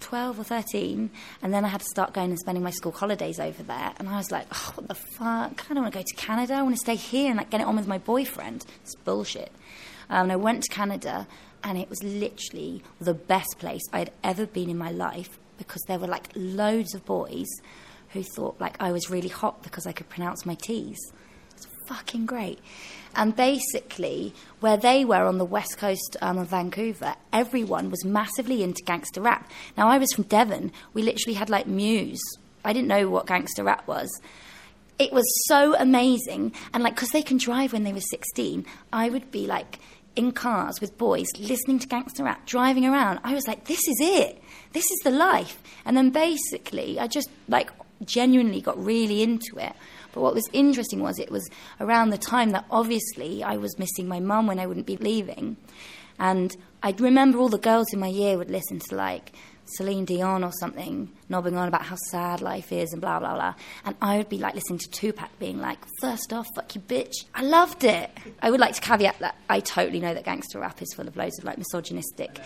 12 0.04 0.38
or 0.38 0.44
13, 0.44 1.10
and 1.42 1.54
then 1.54 1.64
I 1.64 1.68
had 1.68 1.80
to 1.80 1.86
start 1.86 2.12
going 2.12 2.28
and 2.28 2.38
spending 2.38 2.62
my 2.62 2.70
school 2.70 2.92
holidays 2.92 3.40
over 3.40 3.62
there. 3.62 3.92
And 3.98 4.08
I 4.08 4.18
was 4.18 4.30
like, 4.30 4.46
oh, 4.52 4.72
what 4.74 4.86
the 4.86 4.94
fuck? 4.94 5.64
I 5.70 5.74
don't 5.74 5.82
want 5.82 5.94
to 5.94 5.98
go 5.98 6.04
to 6.06 6.14
Canada. 6.14 6.54
I 6.54 6.62
want 6.62 6.74
to 6.74 6.80
stay 6.80 6.94
here 6.94 7.30
and 7.30 7.38
like, 7.38 7.48
get 7.48 7.62
it 7.62 7.66
on 7.66 7.74
with 7.74 7.88
my 7.88 7.96
boyfriend. 7.98 8.66
It's 8.82 8.94
bullshit. 8.96 9.50
Um, 10.10 10.24
and 10.24 10.32
I 10.32 10.36
went 10.36 10.62
to 10.64 10.72
Canada, 10.72 11.26
and 11.62 11.78
it 11.78 11.88
was 11.88 12.02
literally 12.02 12.82
the 13.00 13.14
best 13.14 13.58
place 13.58 13.82
I'd 13.94 14.12
ever 14.22 14.44
been 14.44 14.68
in 14.68 14.76
my 14.76 14.90
life 14.90 15.38
because 15.56 15.82
there 15.88 15.98
were 15.98 16.06
like 16.06 16.28
loads 16.34 16.94
of 16.94 17.06
boys 17.06 17.48
who 18.10 18.22
thought 18.22 18.60
like 18.60 18.76
I 18.80 18.92
was 18.92 19.08
really 19.08 19.28
hot 19.28 19.62
because 19.62 19.86
I 19.86 19.92
could 19.92 20.10
pronounce 20.10 20.44
my 20.44 20.54
T's. 20.54 20.98
Fucking 21.86 22.26
great. 22.26 22.58
And 23.16 23.36
basically, 23.36 24.34
where 24.60 24.76
they 24.76 25.04
were 25.04 25.24
on 25.24 25.38
the 25.38 25.44
west 25.44 25.78
coast 25.78 26.16
um, 26.20 26.38
of 26.38 26.48
Vancouver, 26.48 27.14
everyone 27.32 27.90
was 27.90 28.04
massively 28.04 28.62
into 28.62 28.82
gangster 28.84 29.20
rap. 29.20 29.50
Now, 29.76 29.88
I 29.88 29.98
was 29.98 30.12
from 30.12 30.24
Devon. 30.24 30.72
We 30.94 31.02
literally 31.02 31.34
had 31.34 31.50
like 31.50 31.66
Muse. 31.66 32.22
I 32.64 32.72
didn't 32.72 32.88
know 32.88 33.08
what 33.08 33.26
gangster 33.26 33.62
rap 33.62 33.86
was. 33.86 34.10
It 34.98 35.12
was 35.12 35.24
so 35.46 35.76
amazing. 35.78 36.52
And 36.72 36.82
like, 36.82 36.94
because 36.94 37.10
they 37.10 37.22
can 37.22 37.36
drive 37.36 37.72
when 37.72 37.84
they 37.84 37.92
were 37.92 38.00
16, 38.00 38.64
I 38.92 39.10
would 39.10 39.30
be 39.30 39.46
like 39.46 39.78
in 40.16 40.32
cars 40.32 40.80
with 40.80 40.96
boys 40.96 41.26
listening 41.38 41.78
to 41.80 41.88
gangster 41.88 42.24
rap, 42.24 42.46
driving 42.46 42.86
around. 42.86 43.20
I 43.24 43.34
was 43.34 43.46
like, 43.46 43.64
this 43.66 43.80
is 43.80 43.96
it. 44.00 44.42
This 44.72 44.84
is 44.84 44.98
the 45.04 45.10
life. 45.10 45.62
And 45.84 45.96
then 45.96 46.10
basically, 46.10 46.98
I 46.98 47.06
just 47.06 47.28
like 47.48 47.70
genuinely 48.04 48.60
got 48.60 48.82
really 48.82 49.22
into 49.22 49.58
it. 49.58 49.72
But 50.14 50.22
what 50.22 50.34
was 50.34 50.48
interesting 50.52 51.02
was 51.02 51.18
it 51.18 51.30
was 51.30 51.48
around 51.80 52.10
the 52.10 52.18
time 52.18 52.50
that 52.50 52.64
obviously 52.70 53.42
I 53.42 53.56
was 53.56 53.78
missing 53.78 54.06
my 54.08 54.20
mum 54.20 54.46
when 54.46 54.60
I 54.60 54.66
wouldn't 54.66 54.86
be 54.86 54.96
leaving. 54.96 55.56
And 56.18 56.56
I 56.82 56.94
remember 56.98 57.38
all 57.38 57.48
the 57.48 57.58
girls 57.58 57.92
in 57.92 57.98
my 57.98 58.06
year 58.06 58.38
would 58.38 58.50
listen 58.50 58.78
to 58.78 58.94
like 58.94 59.32
Celine 59.66 60.04
Dion 60.04 60.44
or 60.44 60.52
something, 60.60 61.10
knobbing 61.28 61.56
on 61.56 61.68
about 61.68 61.82
how 61.82 61.96
sad 62.10 62.40
life 62.40 62.70
is 62.70 62.92
and 62.92 63.00
blah, 63.00 63.18
blah, 63.18 63.34
blah. 63.34 63.54
And 63.84 63.96
I 64.00 64.18
would 64.18 64.28
be 64.28 64.38
like 64.38 64.54
listening 64.54 64.78
to 64.78 64.90
Tupac 64.90 65.36
being 65.38 65.58
like, 65.58 65.78
first 66.00 66.32
off, 66.32 66.46
fuck 66.54 66.74
you, 66.74 66.80
bitch. 66.82 67.24
I 67.34 67.42
loved 67.42 67.82
it. 67.84 68.10
I 68.40 68.50
would 68.50 68.60
like 68.60 68.74
to 68.74 68.80
caveat 68.80 69.18
that 69.20 69.36
I 69.48 69.60
totally 69.60 70.00
know 70.00 70.14
that 70.14 70.24
gangster 70.24 70.60
rap 70.60 70.80
is 70.80 70.92
full 70.94 71.08
of 71.08 71.16
loads 71.16 71.38
of 71.38 71.44
like 71.44 71.58
misogynistic 71.58 72.38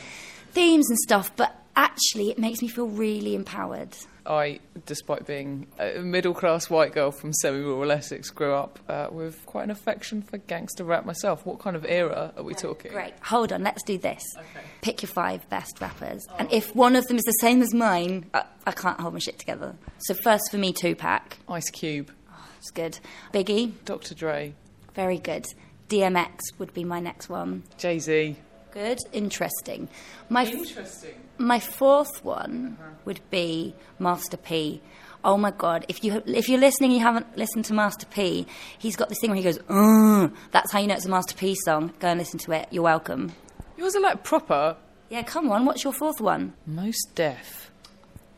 themes 0.52 0.88
and 0.88 0.98
stuff, 0.98 1.30
but 1.36 1.54
actually 1.76 2.30
it 2.30 2.38
makes 2.38 2.62
me 2.62 2.68
feel 2.68 2.87
really 2.87 3.34
empowered. 3.34 3.94
I, 4.28 4.61
despite 4.85 5.26
being 5.26 5.66
a 5.78 6.00
middle 6.00 6.35
class 6.35 6.68
white 6.68 6.92
girl 6.92 7.11
from 7.11 7.32
semi 7.32 7.58
rural 7.58 7.90
Essex, 7.90 8.28
grew 8.30 8.52
up 8.52 8.78
uh, 8.88 9.08
with 9.11 9.44
quite 9.47 9.64
an 9.64 9.70
affection 9.70 10.20
for 10.20 10.37
gangster 10.37 10.85
rap 10.85 11.06
myself. 11.06 11.47
What 11.47 11.58
kind 11.61 11.75
of 11.75 11.87
era 11.88 12.32
are 12.37 12.42
we 12.42 12.54
talking? 12.54 12.92
Great. 12.92 13.14
Hold 13.23 13.52
on, 13.52 13.62
let's 13.62 13.82
do 13.82 13.97
this. 13.97 14.23
Okay. 14.37 14.66
Pick 14.82 15.02
your 15.02 15.08
five 15.08 15.49
best 15.49 15.80
rappers. 15.80 16.26
And 16.38 16.52
if 16.52 16.75
one 16.76 16.94
of 16.94 17.06
them 17.06 17.16
is 17.16 17.25
the 17.25 17.32
same 17.40 17.62
as 17.62 17.73
mine, 17.73 18.26
I, 18.35 18.44
I 18.66 18.73
can't 18.73 19.00
hold 19.00 19.14
my 19.14 19.18
shit 19.18 19.38
together. 19.38 19.75
So, 19.99 20.14
first 20.14 20.50
for 20.50 20.58
me, 20.58 20.73
Tupac. 20.75 21.38
Ice 21.49 21.70
Cube, 21.70 22.12
It's 22.58 22.70
good. 22.70 22.99
Biggie, 23.32 23.73
Dr. 23.87 24.14
Dre, 24.14 24.52
very 24.94 25.18
good. 25.18 25.47
DMX 25.88 26.38
would 26.58 26.75
be 26.75 26.85
my 26.85 27.00
next 27.00 27.30
one. 27.30 27.62
Jay 27.78 27.99
Z. 27.99 28.37
Good, 28.73 28.99
interesting. 29.12 29.88
My 30.28 30.44
Interesting. 30.44 31.14
My 31.38 31.61
fourth 31.61 32.25
one 32.25 32.76
would 33.04 33.21
be 33.30 33.75
Master 33.99 34.37
P. 34.37 34.80
Oh 35.25 35.37
my 35.37 35.50
god! 35.50 35.85
If 35.88 36.02
you 36.02 36.23
if 36.26 36.49
you're 36.49 36.61
listening, 36.61 36.90
you 36.90 37.00
haven't 37.00 37.37
listened 37.37 37.64
to 37.66 37.75
Master 37.75 38.07
P. 38.07 38.47
He's 38.78 38.97
got 38.97 39.09
this 39.09 39.18
thing 39.21 39.30
where 39.30 39.37
he 39.37 39.42
goes, 39.42 39.59
"Uh," 39.68 40.28
that's 40.50 40.73
how 40.73 40.78
you 40.80 40.87
know 40.88 40.95
it's 40.95 41.07
a 41.07 41.11
Master 41.11 41.35
P 41.37 41.54
song. 41.64 41.92
Go 42.00 42.09
and 42.09 42.18
listen 42.18 42.38
to 42.40 42.52
it. 42.52 42.68
You're 42.71 42.83
welcome. 42.83 43.33
Yours 43.76 43.95
are 43.95 44.00
like 44.00 44.25
proper. 44.25 44.76
Yeah, 45.11 45.23
come 45.23 45.50
on. 45.50 45.64
What's 45.64 45.85
your 45.85 45.92
fourth 45.92 46.21
one? 46.21 46.54
Mos 46.66 46.97
Def. 47.14 47.71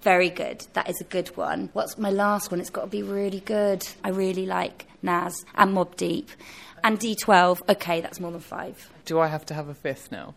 Very 0.02 0.30
good. 0.30 0.66
That 0.75 0.88
is 0.88 1.00
a 1.00 1.04
good 1.04 1.37
one. 1.37 1.69
What's 1.73 1.99
my 1.99 2.11
last 2.11 2.50
one? 2.50 2.61
It's 2.61 2.71
got 2.71 2.83
to 2.83 2.87
be 2.87 3.02
really 3.02 3.40
good. 3.40 3.87
I 4.04 4.11
really 4.11 4.47
like 4.47 4.87
Nas 5.02 5.45
and 5.54 5.75
Mobb 5.75 5.97
Deep 5.97 6.30
and 6.83 6.99
D12. 6.99 7.61
Okay, 7.69 8.00
that's 8.00 8.21
more 8.21 8.30
than 8.30 8.40
five. 8.40 8.90
Do 9.04 9.19
I 9.19 9.26
have 9.26 9.45
to 9.47 9.54
have 9.54 9.69
a 9.69 9.75
fifth 9.75 10.11
now? 10.11 10.35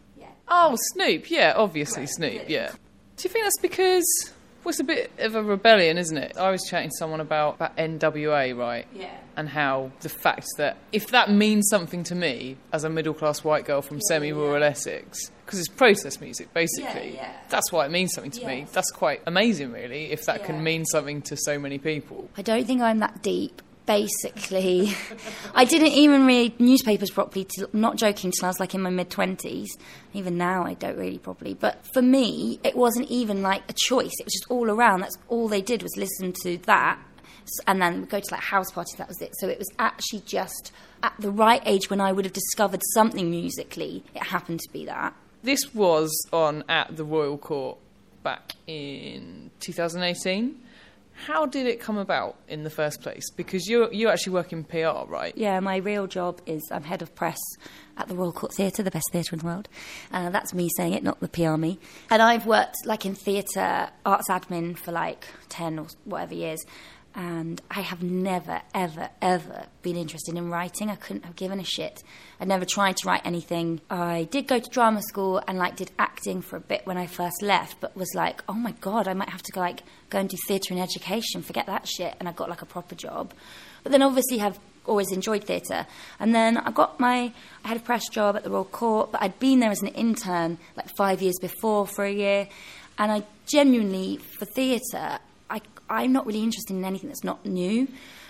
Yeah. 0.54 0.68
Oh, 0.72 0.76
Snoop. 0.94 1.30
Yeah, 1.32 1.54
obviously 1.56 2.06
Snoop. 2.08 2.44
Yeah. 2.48 2.72
Do 3.18 3.24
you 3.24 3.30
think 3.30 3.46
that's 3.46 3.60
because 3.62 4.06
well, 4.64 4.70
it's 4.72 4.80
a 4.80 4.84
bit 4.84 5.12
of 5.20 5.36
a 5.36 5.44
rebellion, 5.44 5.98
isn't 5.98 6.18
it? 6.18 6.38
I 6.38 6.50
was 6.50 6.64
chatting 6.64 6.90
to 6.90 6.96
someone 6.98 7.20
about, 7.20 7.56
about 7.56 7.76
NWA, 7.78 8.58
right? 8.58 8.88
Yeah. 8.94 9.12
And 9.36 9.50
how 9.50 9.92
the 10.02 10.10
fact 10.10 10.46
that 10.58 10.78
if 10.92 11.08
that 11.08 11.30
means 11.32 11.68
something 11.70 12.04
to 12.06 12.16
me 12.16 12.56
as 12.72 12.84
a 12.84 12.90
middle 12.90 13.14
class 13.14 13.44
white 13.44 13.66
girl 13.66 13.82
from 13.82 14.00
semi 14.02 14.32
rural 14.32 14.64
Essex, 14.64 15.32
because 15.46 15.60
it's 15.60 15.68
protest 15.68 16.22
music 16.22 16.54
basically, 16.54 17.16
Yeah, 17.16 17.22
yeah. 17.24 17.34
that's 17.50 17.72
why 17.72 17.86
it 17.86 17.92
means 17.92 18.14
something 18.14 18.32
to 18.32 18.46
me. 18.46 18.68
That's 18.72 18.92
quite 18.92 19.22
amazing, 19.26 19.72
really, 19.72 20.12
if 20.12 20.26
that 20.26 20.42
Yeah. 20.42 20.46
can 20.46 20.64
mean 20.64 20.86
something 20.86 21.22
to 21.24 21.36
so 21.36 21.58
many 21.60 21.78
people. 21.80 22.30
I 22.38 22.42
don't 22.44 22.66
think 22.66 22.82
I'm 22.82 23.00
that 23.00 23.22
deep. 23.22 23.62
Basically, 23.86 24.96
I 25.56 25.66
didn't 25.66 25.90
even 25.90 26.26
read 26.26 26.60
newspapers 26.60 27.12
properly. 27.12 27.46
Till, 27.46 27.70
not 27.74 27.98
joking, 27.98 28.32
till 28.32 28.46
I 28.46 28.50
was 28.50 28.60
like 28.60 28.74
in 28.74 28.82
my 28.82 28.90
mid 28.90 29.10
twenties. 29.10 29.76
Even 30.14 30.38
now, 30.38 30.64
I 30.64 30.74
don't 30.74 30.98
really 30.98 31.18
properly. 31.18 31.54
But 31.54 31.86
for 31.94 32.02
me, 32.02 32.60
it 32.64 32.76
wasn't 32.76 33.10
even 33.10 33.42
like 33.42 33.64
a 33.70 33.74
choice. 33.74 34.12
It 34.20 34.26
was 34.26 34.34
just 34.34 34.50
all 34.50 34.70
around. 34.70 35.02
That's 35.02 35.18
all 35.28 35.48
they 35.48 35.62
did 35.62 35.84
was 35.84 35.98
listen 35.98 36.34
to 36.44 36.58
that. 36.60 37.00
And 37.68 37.82
then 37.82 38.06
go 38.06 38.22
to 38.22 38.26
like 38.32 38.42
house 38.42 38.72
parties, 38.72 38.96
that 38.96 39.10
was 39.10 39.22
it. 39.22 39.32
So 39.40 39.50
it 39.50 39.60
was 39.60 39.70
actually 39.78 40.22
just 40.22 40.72
at 41.04 41.14
the 41.20 41.30
right 41.30 41.62
age 41.66 41.90
when 41.90 42.00
I 42.00 42.14
would 42.14 42.26
have 42.26 42.34
discovered 42.34 42.82
something 42.94 43.30
musically, 43.30 44.04
it 44.16 44.24
happened 44.24 44.62
to 44.62 44.72
be 44.72 44.86
that. 44.86 45.14
This 45.44 45.76
was 45.76 46.10
on 46.32 46.64
at 46.70 46.96
the 46.96 47.04
Royal 47.04 47.38
Court 47.38 47.78
back 48.24 48.54
in 48.66 49.52
2018. 49.60 50.58
How 51.14 51.46
did 51.46 51.68
it 51.68 51.80
come 51.80 51.98
about 51.98 52.38
in 52.48 52.64
the 52.64 52.70
first 52.70 53.02
place? 53.02 53.30
Because 53.32 53.68
you 53.68 53.90
you 53.92 54.10
actually 54.10 54.34
work 54.34 54.52
in 54.52 54.64
PR, 54.64 55.06
right? 55.08 55.34
Yeah, 55.38 55.60
my 55.60 55.78
real 55.78 56.08
job 56.08 56.42
is 56.46 56.62
I'm 56.72 56.84
head 56.84 57.02
of 57.02 57.14
press 57.16 57.40
at 57.98 58.08
the 58.08 58.16
Royal 58.16 58.34
Court 58.34 58.54
Theatre, 58.54 58.84
the 58.84 58.92
best 58.92 59.06
theatre 59.12 59.36
in 59.36 59.40
the 59.40 59.46
world. 59.46 59.70
Uh, 60.12 60.30
that's 60.32 60.54
me 60.54 60.70
saying 60.76 60.94
it, 60.94 61.04
not 61.04 61.20
the 61.20 61.30
PR 61.30 61.56
me. 61.56 61.80
And 62.10 62.22
I've 62.22 62.46
worked 62.46 62.78
like 62.86 63.06
in 63.06 63.16
theatre, 63.16 63.90
arts 64.06 64.30
admin 64.30 64.78
for 64.78 64.92
like 64.92 65.28
10 65.50 65.80
or 65.80 65.88
whatever 66.06 66.34
years. 66.34 66.60
And 67.16 67.62
I 67.70 67.82
have 67.82 68.02
never, 68.02 68.62
ever, 68.74 69.10
ever 69.22 69.66
been 69.84 69.96
interested 69.96 70.36
in 70.36 70.50
writing. 70.50 70.90
I 70.90 70.96
couldn't 70.96 71.26
have 71.26 71.36
given 71.36 71.60
a 71.60 71.64
shit. 71.64 72.02
I'd 72.40 72.48
never 72.48 72.66
tried 72.66 72.98
to 72.98 73.08
write 73.08 73.22
anything. 73.24 73.82
I 73.90 74.28
did 74.32 74.48
go 74.48 74.60
to 74.60 74.70
drama 74.70 75.02
school 75.04 75.42
and 75.48 75.60
like 75.60 75.76
did 75.76 75.92
acting 76.00 76.42
for 76.42 76.58
a 76.58 76.60
bit 76.60 76.86
when 76.86 76.98
I 76.98 77.06
first 77.06 77.44
left, 77.44 77.80
but 77.82 77.96
was 77.96 78.14
like, 78.16 78.44
oh 78.50 78.54
my 78.54 78.72
god, 78.82 79.08
I 79.08 79.14
might 79.14 79.30
have 79.30 79.44
to 79.44 79.52
go, 79.52 79.60
like 79.60 79.84
go 80.10 80.20
and 80.20 80.28
do 80.28 80.38
theatre 80.48 80.74
and 80.74 80.82
education. 80.82 81.44
Forget 81.44 81.68
that 81.68 81.88
shit. 81.88 82.16
And 82.20 82.28
I 82.28 82.32
got 82.32 82.50
like 82.50 82.64
a 82.64 82.66
proper 82.66 82.96
job. 82.96 83.34
But 83.84 83.92
then 83.92 84.02
obviously 84.02 84.40
have 84.40 84.58
always 84.86 85.12
enjoyed 85.12 85.44
theatre. 85.44 85.86
And 86.20 86.34
then 86.34 86.58
I 86.58 86.72
got 86.72 87.00
my, 87.00 87.32
I 87.64 87.68
had 87.68 87.78
a 87.78 87.82
press 87.82 88.08
job 88.10 88.36
at 88.36 88.44
the 88.44 88.50
Royal 88.50 88.66
Court, 88.66 89.12
but 89.12 89.22
I'd 89.22 89.40
been 89.40 89.60
there 89.60 89.72
as 89.72 89.82
an 89.82 89.90
intern 89.90 90.58
like 90.76 90.90
five 90.98 91.22
years 91.22 91.38
before 91.40 91.86
for 91.86 92.06
a 92.06 92.12
year. 92.12 92.48
And 92.98 93.12
I 93.12 93.24
genuinely, 93.46 94.18
for 94.18 94.46
theatre, 94.46 95.20
I'm 95.90 96.12
not 96.12 96.26
really 96.26 96.44
interested 96.44 96.76
in 96.76 96.86
anything 96.86 97.10
that's 97.10 97.24
not 97.24 97.46
new. 97.46 97.88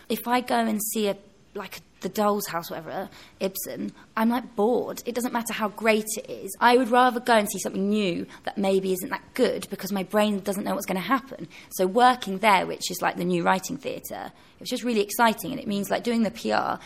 If 0.09 0.27
I 0.27 0.41
go 0.41 0.55
and 0.55 0.81
see 0.91 1.07
a, 1.07 1.17
like 1.55 1.81
the 2.01 2.09
Doll's 2.09 2.47
House, 2.47 2.69
whatever, 2.69 3.09
Ibsen, 3.39 3.93
I'm 4.15 4.29
like 4.29 4.55
bored. 4.55 5.01
It 5.05 5.15
doesn't 5.15 5.33
matter 5.33 5.53
how 5.53 5.69
great 5.69 6.05
it 6.17 6.29
is. 6.29 6.55
I 6.59 6.77
would 6.77 6.89
rather 6.89 7.19
go 7.19 7.33
and 7.33 7.49
see 7.49 7.59
something 7.59 7.89
new 7.89 8.27
that 8.43 8.57
maybe 8.57 8.93
isn't 8.93 9.09
that 9.09 9.23
good 9.33 9.67
because 9.69 9.91
my 9.91 10.03
brain 10.03 10.39
doesn't 10.39 10.63
know 10.63 10.75
what's 10.75 10.85
going 10.85 11.01
to 11.01 11.07
happen. 11.07 11.47
So 11.71 11.87
working 11.87 12.39
there, 12.39 12.65
which 12.65 12.91
is 12.91 13.01
like 13.01 13.17
the 13.17 13.25
new 13.25 13.43
writing 13.43 13.77
theatre, 13.77 14.31
it 14.55 14.59
was 14.59 14.69
just 14.69 14.83
really 14.83 15.01
exciting, 15.01 15.51
and 15.51 15.59
it 15.59 15.67
means 15.67 15.89
like 15.89 16.03
doing 16.03 16.23
the 16.23 16.31
PR. 16.31 16.83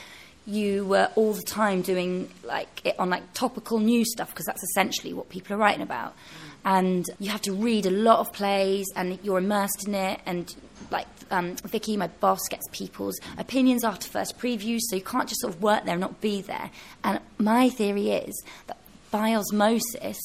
You 0.50 0.86
were 0.86 1.12
all 1.16 1.34
the 1.34 1.44
time 1.44 1.82
doing 1.82 2.30
like 2.46 2.86
it 2.86 2.98
on 2.98 3.10
like 3.10 3.34
topical 3.34 3.80
news 3.80 4.12
stuff 4.14 4.30
because 4.30 4.46
that's 4.46 4.64
essentially 4.64 5.14
what 5.14 5.28
people 5.28 5.56
are 5.56 5.58
writing 5.58 5.82
about, 5.82 6.16
and 6.68 7.06
you 7.18 7.30
have 7.30 7.42
to 7.42 7.54
read 7.54 7.86
a 7.86 7.90
lot 7.90 8.20
of 8.20 8.34
plays 8.34 8.86
and 8.94 9.18
you're 9.24 9.38
immersed 9.38 9.88
in 9.88 9.96
it 9.96 10.20
and 10.26 10.54
like 10.92 11.08
um, 11.32 11.56
Vicky, 11.64 11.96
my 11.96 12.08
boss, 12.08 12.40
gets 12.50 12.68
people's 12.72 13.18
opinions 13.38 13.86
after 13.86 14.08
first 14.08 14.38
previews, 14.38 14.80
so 14.82 14.98
you 14.98 15.02
can't 15.02 15.28
just 15.28 15.42
sort 15.42 15.54
of 15.54 15.62
work 15.62 15.86
there 15.86 15.94
and 15.94 16.02
not 16.02 16.20
be 16.22 16.42
there. 16.42 16.70
And 17.04 17.20
my 17.38 17.70
theory 17.70 18.12
is 18.12 18.42
that 18.68 18.78
by 19.12 19.34
osmosis, 19.34 20.18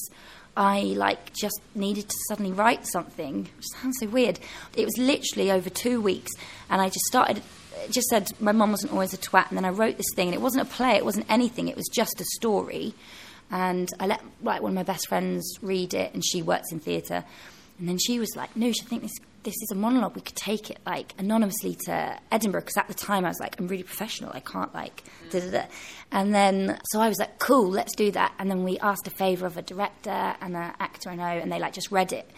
I 0.56 0.80
like 0.96 1.32
just 1.32 1.60
needed 1.74 2.08
to 2.08 2.16
suddenly 2.28 2.52
write 2.52 2.86
something. 2.86 3.48
Which 3.56 3.66
sounds 3.80 3.96
so 4.00 4.08
weird. 4.08 4.38
It 4.76 4.84
was 4.84 4.98
literally 4.98 5.50
over 5.50 5.70
two 5.70 6.00
weeks, 6.00 6.30
and 6.70 6.80
I 6.80 6.88
just 6.88 7.04
started. 7.06 7.42
Just 7.90 8.06
said 8.08 8.28
my 8.38 8.52
mum 8.52 8.70
wasn't 8.70 8.92
always 8.92 9.14
a 9.14 9.18
twat, 9.18 9.48
and 9.48 9.56
then 9.56 9.64
I 9.64 9.70
wrote 9.70 9.96
this 9.96 10.12
thing, 10.14 10.28
and 10.28 10.34
it 10.34 10.40
wasn't 10.40 10.68
a 10.68 10.70
play, 10.70 10.92
it 10.92 11.04
wasn't 11.04 11.26
anything, 11.28 11.66
it 11.66 11.76
was 11.76 11.88
just 11.92 12.20
a 12.20 12.24
story. 12.36 12.94
And 13.52 13.88
I 14.00 14.06
let 14.06 14.22
like 14.42 14.62
one 14.62 14.72
of 14.72 14.74
my 14.74 14.82
best 14.82 15.06
friends 15.08 15.58
read 15.62 15.94
it, 15.94 16.12
and 16.14 16.24
she 16.24 16.42
works 16.42 16.72
in 16.72 16.80
theatre. 16.80 17.22
And 17.78 17.88
then 17.88 17.98
she 17.98 18.18
was 18.18 18.34
like, 18.34 18.56
"No, 18.56 18.68
I 18.68 18.72
think 18.72 19.02
this 19.02 19.12
this 19.44 19.54
is 19.54 19.70
a 19.72 19.74
monologue. 19.74 20.14
We 20.14 20.22
could 20.22 20.36
take 20.36 20.70
it 20.70 20.78
like 20.86 21.14
anonymously 21.18 21.76
to 21.86 22.18
Edinburgh 22.30 22.62
because 22.62 22.76
at 22.76 22.88
the 22.88 22.94
time 22.94 23.24
I 23.24 23.28
was 23.28 23.40
like, 23.40 23.58
I'm 23.58 23.66
really 23.66 23.82
professional. 23.82 24.30
I 24.32 24.40
can't 24.40 24.72
like 24.74 25.04
da 25.30 25.40
da 25.40 25.50
da." 25.50 25.64
And 26.10 26.34
then 26.34 26.80
so 26.90 27.00
I 27.00 27.08
was 27.08 27.18
like, 27.18 27.38
"Cool, 27.38 27.68
let's 27.68 27.94
do 27.94 28.10
that." 28.12 28.32
And 28.38 28.50
then 28.50 28.64
we 28.64 28.78
asked 28.78 29.06
a 29.06 29.10
favour 29.10 29.46
of 29.46 29.56
a 29.56 29.62
director 29.62 30.34
and 30.40 30.56
an 30.56 30.72
actor 30.80 31.10
I 31.10 31.16
know, 31.16 31.24
and 31.24 31.52
they 31.52 31.58
like 31.58 31.74
just 31.74 31.92
read 31.92 32.12
it 32.12 32.30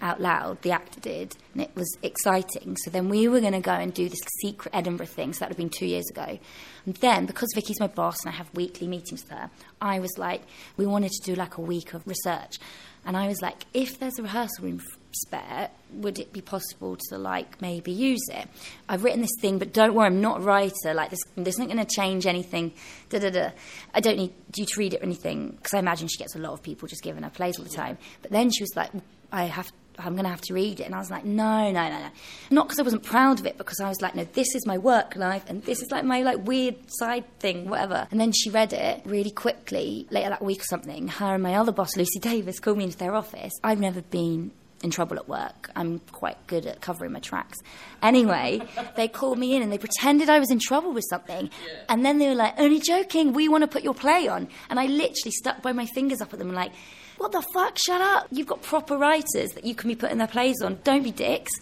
out 0.00 0.20
loud. 0.20 0.62
The 0.62 0.72
actor 0.72 1.00
did, 1.00 1.36
and 1.52 1.62
it 1.62 1.70
was 1.74 1.96
exciting. 2.02 2.76
So 2.84 2.90
then 2.90 3.08
we 3.08 3.28
were 3.28 3.40
going 3.40 3.52
to 3.52 3.60
go 3.60 3.72
and 3.72 3.92
do 3.92 4.08
this 4.08 4.20
secret 4.42 4.74
Edinburgh 4.74 5.06
thing. 5.06 5.32
So 5.32 5.40
that 5.40 5.48
would 5.48 5.56
have 5.56 5.58
been 5.58 5.70
two 5.70 5.86
years 5.86 6.08
ago. 6.10 6.38
And 6.84 6.94
then 6.96 7.26
because 7.26 7.48
Vicky's 7.54 7.80
my 7.80 7.88
boss 7.88 8.16
and 8.24 8.32
I 8.32 8.36
have 8.36 8.52
weekly 8.54 8.86
meetings 8.86 9.22
with 9.22 9.30
her, 9.30 9.50
I 9.80 9.98
was 10.00 10.16
like, 10.18 10.42
we 10.76 10.86
wanted 10.86 11.12
to 11.12 11.22
do 11.22 11.34
like 11.34 11.56
a 11.56 11.62
week 11.62 11.94
of 11.94 12.06
research. 12.06 12.58
And 13.04 13.16
I 13.16 13.28
was 13.28 13.40
like, 13.40 13.66
if 13.72 14.00
there's 14.00 14.18
a 14.18 14.22
rehearsal 14.22 14.64
room 14.64 14.82
spare, 15.12 15.70
would 15.92 16.18
it 16.18 16.32
be 16.32 16.40
possible 16.40 16.96
to 17.08 17.16
like 17.16 17.62
maybe 17.62 17.92
use 17.92 18.26
it? 18.30 18.48
I've 18.88 19.04
written 19.04 19.20
this 19.20 19.36
thing, 19.40 19.58
but 19.58 19.72
don't 19.72 19.94
worry, 19.94 20.06
I'm 20.06 20.20
not 20.20 20.38
a 20.38 20.42
writer. 20.42 20.92
Like 20.92 21.10
this, 21.10 21.20
this 21.36 21.54
isn't 21.54 21.68
going 21.68 21.84
to 21.84 21.94
change 21.94 22.26
anything. 22.26 22.72
Da 23.08 23.20
da 23.20 23.30
da. 23.30 23.50
I 23.94 24.00
don't 24.00 24.16
need 24.16 24.32
you 24.56 24.66
to 24.66 24.78
read 24.80 24.94
it 24.94 25.00
or 25.00 25.04
anything 25.04 25.50
because 25.50 25.74
I 25.74 25.78
imagine 25.78 26.08
she 26.08 26.18
gets 26.18 26.34
a 26.34 26.40
lot 26.40 26.52
of 26.52 26.62
people 26.64 26.88
just 26.88 27.02
giving 27.04 27.22
her 27.22 27.30
plays 27.30 27.58
all 27.58 27.64
the 27.64 27.70
time. 27.70 27.96
But 28.22 28.32
then 28.32 28.50
she 28.50 28.62
was 28.62 28.74
like, 28.74 28.90
I 29.32 29.44
have. 29.44 29.70
I'm 29.98 30.14
going 30.14 30.24
to 30.24 30.30
have 30.30 30.40
to 30.42 30.54
read 30.54 30.80
it. 30.80 30.84
And 30.84 30.94
I 30.94 30.98
was 30.98 31.10
like, 31.10 31.24
no, 31.24 31.70
no, 31.70 31.88
no, 31.88 31.98
no. 31.98 32.08
Not 32.50 32.66
because 32.66 32.78
I 32.78 32.82
wasn't 32.82 33.02
proud 33.02 33.40
of 33.40 33.46
it, 33.46 33.58
because 33.58 33.80
I 33.80 33.88
was 33.88 34.00
like, 34.00 34.14
no, 34.14 34.24
this 34.24 34.54
is 34.54 34.66
my 34.66 34.78
work 34.78 35.16
life 35.16 35.44
and 35.48 35.62
this 35.64 35.82
is 35.82 35.90
like 35.90 36.04
my 36.04 36.22
like 36.22 36.46
weird 36.46 36.76
side 36.88 37.24
thing, 37.38 37.68
whatever. 37.68 38.06
And 38.10 38.20
then 38.20 38.32
she 38.32 38.50
read 38.50 38.72
it 38.72 39.02
really 39.04 39.30
quickly 39.30 40.06
later 40.10 40.30
that 40.30 40.42
week 40.42 40.60
or 40.60 40.64
something. 40.64 41.08
Her 41.08 41.34
and 41.34 41.42
my 41.42 41.54
other 41.54 41.72
boss, 41.72 41.96
Lucy 41.96 42.18
Davies, 42.20 42.60
called 42.60 42.78
me 42.78 42.84
into 42.84 42.98
their 42.98 43.14
office. 43.14 43.52
I've 43.62 43.80
never 43.80 44.02
been 44.02 44.52
in 44.82 44.90
trouble 44.90 45.16
at 45.16 45.28
work. 45.28 45.70
I'm 45.74 46.00
quite 46.12 46.46
good 46.46 46.66
at 46.66 46.80
covering 46.80 47.12
my 47.12 47.20
tracks. 47.20 47.58
Anyway, 48.02 48.60
they 48.96 49.08
called 49.08 49.38
me 49.38 49.56
in 49.56 49.62
and 49.62 49.72
they 49.72 49.78
pretended 49.78 50.28
I 50.28 50.38
was 50.38 50.50
in 50.50 50.58
trouble 50.58 50.92
with 50.92 51.04
something. 51.08 51.50
And 51.88 52.04
then 52.04 52.18
they 52.18 52.28
were 52.28 52.34
like, 52.34 52.54
only 52.58 52.80
joking, 52.80 53.32
we 53.32 53.48
want 53.48 53.62
to 53.62 53.68
put 53.68 53.82
your 53.82 53.94
play 53.94 54.28
on. 54.28 54.48
And 54.70 54.78
I 54.78 54.86
literally 54.86 55.32
stuck 55.32 55.62
by 55.62 55.72
my 55.72 55.86
fingers 55.86 56.20
up 56.20 56.32
at 56.32 56.38
them 56.38 56.48
and 56.48 56.56
like, 56.56 56.72
what 57.18 57.32
the 57.32 57.42
fuck? 57.54 57.78
Shut 57.78 58.00
up. 58.00 58.26
You've 58.30 58.46
got 58.46 58.62
proper 58.62 58.96
writers 58.96 59.52
that 59.52 59.64
you 59.64 59.74
can 59.74 59.88
be 59.88 59.96
putting 59.96 60.18
their 60.18 60.26
plays 60.26 60.60
on. 60.62 60.78
Don't 60.84 61.02
be 61.02 61.10
dicks. 61.10 61.52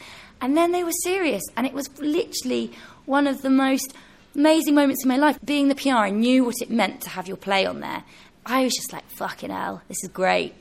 And 0.40 0.56
then 0.56 0.72
they 0.72 0.84
were 0.84 0.92
serious. 1.02 1.42
And 1.56 1.66
it 1.66 1.72
was 1.72 1.88
literally 1.98 2.72
one 3.06 3.26
of 3.26 3.42
the 3.42 3.50
most 3.50 3.94
amazing 4.34 4.74
moments 4.74 5.04
in 5.04 5.08
my 5.08 5.16
life. 5.16 5.38
Being 5.44 5.68
the 5.68 5.74
PR, 5.74 5.90
I 5.90 6.10
knew 6.10 6.44
what 6.44 6.56
it 6.60 6.70
meant 6.70 7.00
to 7.02 7.10
have 7.10 7.28
your 7.28 7.36
play 7.36 7.66
on 7.66 7.80
there. 7.80 8.04
I 8.44 8.64
was 8.64 8.74
just 8.74 8.92
like, 8.92 9.08
fucking 9.10 9.50
hell, 9.50 9.82
this 9.88 10.02
is 10.02 10.10
great. 10.10 10.54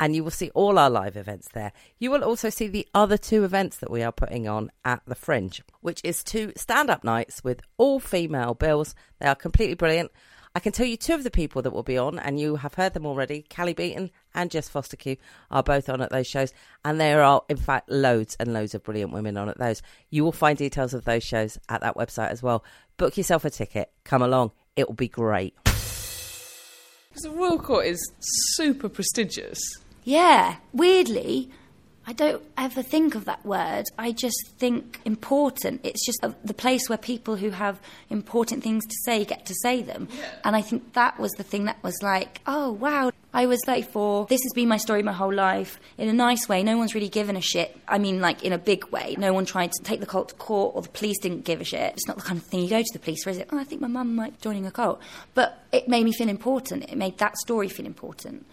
And 0.00 0.16
you 0.16 0.24
will 0.24 0.32
see 0.32 0.50
all 0.50 0.78
our 0.78 0.90
live 0.90 1.16
events 1.16 1.48
there. 1.54 1.72
You 2.00 2.10
will 2.10 2.24
also 2.24 2.50
see 2.50 2.66
the 2.66 2.88
other 2.94 3.16
two 3.16 3.44
events 3.44 3.76
that 3.76 3.92
we 3.92 4.02
are 4.02 4.10
putting 4.10 4.48
on 4.48 4.72
at 4.84 5.02
the 5.06 5.14
Fringe, 5.14 5.62
which 5.82 6.00
is 6.02 6.24
two 6.24 6.52
stand 6.56 6.90
up 6.90 7.04
nights 7.04 7.44
with 7.44 7.60
all 7.76 8.00
female 8.00 8.54
bills. 8.54 8.96
They 9.20 9.26
are 9.26 9.36
completely 9.36 9.76
brilliant. 9.76 10.10
I 10.56 10.60
can 10.60 10.70
tell 10.70 10.86
you 10.86 10.96
two 10.96 11.14
of 11.14 11.24
the 11.24 11.32
people 11.32 11.62
that 11.62 11.72
will 11.72 11.82
be 11.82 11.98
on, 11.98 12.16
and 12.20 12.38
you 12.38 12.54
have 12.54 12.74
heard 12.74 12.94
them 12.94 13.06
already. 13.06 13.44
Callie 13.54 13.74
Beaton 13.74 14.12
and 14.34 14.52
Jess 14.52 14.70
Fostekew 14.70 15.18
are 15.50 15.64
both 15.64 15.88
on 15.88 16.00
at 16.00 16.10
those 16.10 16.28
shows, 16.28 16.52
and 16.84 17.00
there 17.00 17.24
are, 17.24 17.42
in 17.48 17.56
fact, 17.56 17.90
loads 17.90 18.36
and 18.38 18.52
loads 18.52 18.72
of 18.72 18.84
brilliant 18.84 19.12
women 19.12 19.36
on 19.36 19.48
at 19.48 19.58
those. 19.58 19.82
You 20.10 20.22
will 20.22 20.30
find 20.30 20.56
details 20.56 20.94
of 20.94 21.04
those 21.04 21.24
shows 21.24 21.58
at 21.68 21.80
that 21.80 21.96
website 21.96 22.30
as 22.30 22.40
well. 22.40 22.64
Book 22.98 23.16
yourself 23.16 23.44
a 23.44 23.50
ticket, 23.50 23.90
come 24.04 24.22
along, 24.22 24.52
it 24.76 24.86
will 24.86 24.94
be 24.94 25.08
great. 25.08 25.56
Because 25.64 27.22
the 27.22 27.30
Royal 27.30 27.58
Court 27.58 27.86
is 27.86 28.12
super 28.20 28.88
prestigious. 28.88 29.58
Yeah, 30.04 30.58
weirdly, 30.72 31.50
I 32.06 32.12
don't 32.12 32.42
ever 32.58 32.82
think 32.82 33.14
of 33.14 33.24
that 33.24 33.44
word. 33.46 33.84
I 33.98 34.12
just 34.12 34.52
think 34.58 35.00
important. 35.04 35.80
It's 35.84 36.04
just 36.04 36.18
a, 36.22 36.34
the 36.44 36.52
place 36.52 36.88
where 36.88 36.98
people 36.98 37.36
who 37.36 37.50
have 37.50 37.80
important 38.10 38.62
things 38.62 38.84
to 38.84 38.94
say 39.04 39.24
get 39.24 39.46
to 39.46 39.54
say 39.62 39.82
them. 39.82 40.08
Yeah. 40.12 40.30
And 40.44 40.54
I 40.54 40.60
think 40.60 40.92
that 40.92 41.18
was 41.18 41.32
the 41.32 41.42
thing 41.42 41.64
that 41.64 41.82
was 41.82 42.02
like, 42.02 42.42
oh, 42.46 42.72
wow, 42.72 43.10
I 43.32 43.46
was 43.46 43.60
34. 43.64 44.26
This 44.28 44.42
has 44.42 44.52
been 44.54 44.68
my 44.68 44.76
story 44.76 45.02
my 45.02 45.12
whole 45.12 45.32
life. 45.32 45.80
In 45.96 46.08
a 46.08 46.12
nice 46.12 46.46
way, 46.46 46.62
no 46.62 46.76
one's 46.76 46.94
really 46.94 47.08
given 47.08 47.36
a 47.36 47.40
shit. 47.40 47.76
I 47.88 47.98
mean, 47.98 48.20
like 48.20 48.44
in 48.44 48.52
a 48.52 48.58
big 48.58 48.84
way. 48.88 49.16
No 49.18 49.32
one 49.32 49.46
tried 49.46 49.72
to 49.72 49.82
take 49.82 50.00
the 50.00 50.06
cult 50.06 50.28
to 50.28 50.34
court, 50.34 50.76
or 50.76 50.82
the 50.82 50.90
police 50.90 51.18
didn't 51.20 51.44
give 51.44 51.60
a 51.60 51.64
shit. 51.64 51.94
It's 51.94 52.06
not 52.06 52.16
the 52.16 52.22
kind 52.22 52.38
of 52.38 52.46
thing 52.46 52.60
you 52.60 52.68
go 52.68 52.82
to 52.82 52.92
the 52.92 52.98
police 52.98 53.24
for, 53.24 53.30
is 53.30 53.38
it? 53.38 53.48
Oh, 53.50 53.58
I 53.58 53.64
think 53.64 53.80
my 53.80 53.88
mum 53.88 54.14
might 54.14 54.32
be 54.32 54.38
joining 54.42 54.66
a 54.66 54.70
cult. 54.70 55.00
But 55.32 55.58
it 55.72 55.88
made 55.88 56.04
me 56.04 56.12
feel 56.12 56.28
important. 56.28 56.84
It 56.84 56.96
made 56.96 57.16
that 57.18 57.36
story 57.38 57.68
feel 57.68 57.86
important. 57.86 58.44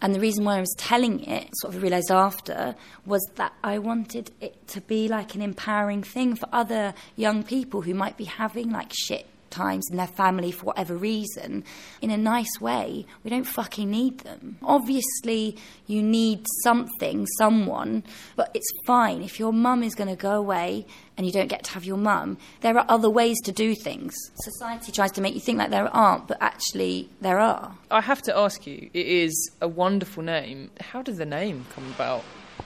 And 0.00 0.14
the 0.14 0.20
reason 0.20 0.44
why 0.44 0.56
I 0.56 0.60
was 0.60 0.74
telling 0.76 1.24
it, 1.24 1.48
sort 1.54 1.74
of 1.74 1.82
realised 1.82 2.10
after, 2.10 2.74
was 3.06 3.22
that 3.36 3.52
I 3.62 3.78
wanted 3.78 4.30
it 4.40 4.66
to 4.68 4.80
be 4.82 5.08
like 5.08 5.34
an 5.34 5.42
empowering 5.42 6.02
thing 6.02 6.36
for 6.36 6.48
other 6.52 6.94
young 7.16 7.42
people 7.42 7.82
who 7.82 7.94
might 7.94 8.16
be 8.16 8.24
having 8.24 8.70
like 8.70 8.92
shit 8.92 9.26
times 9.54 9.86
in 9.90 9.96
their 9.96 10.06
family 10.06 10.50
for 10.50 10.66
whatever 10.66 10.96
reason 10.96 11.64
in 12.02 12.10
a 12.10 12.16
nice 12.16 12.60
way. 12.60 13.06
We 13.22 13.30
don't 13.30 13.44
fucking 13.44 13.90
need 13.90 14.20
them. 14.20 14.58
Obviously, 14.62 15.56
you 15.86 16.02
need 16.02 16.46
something, 16.62 17.26
someone, 17.38 18.02
but 18.36 18.50
it's 18.54 18.70
fine. 18.86 19.22
If 19.22 19.38
your 19.38 19.52
mum 19.52 19.82
is 19.82 19.94
going 19.94 20.10
to 20.10 20.16
go 20.16 20.32
away 20.32 20.86
and 21.16 21.26
you 21.26 21.32
don't 21.32 21.48
get 21.48 21.64
to 21.64 21.70
have 21.72 21.84
your 21.84 21.96
mum, 21.96 22.38
there 22.60 22.76
are 22.76 22.86
other 22.88 23.10
ways 23.10 23.40
to 23.42 23.52
do 23.52 23.74
things. 23.74 24.14
Society 24.34 24.90
tries 24.92 25.12
to 25.12 25.20
make 25.20 25.34
you 25.34 25.40
think 25.40 25.58
like 25.58 25.70
there 25.70 25.88
aren't, 25.88 26.26
but 26.26 26.38
actually 26.40 27.08
there 27.20 27.38
are. 27.38 27.76
I 27.90 28.00
have 28.00 28.22
to 28.22 28.36
ask 28.36 28.66
you, 28.66 28.90
it 28.92 29.06
is 29.06 29.50
a 29.60 29.68
wonderful 29.68 30.22
name. 30.22 30.70
How 30.80 31.02
did 31.02 31.16
the 31.16 31.26
name 31.26 31.66
come 31.74 31.86
about? 31.94 32.24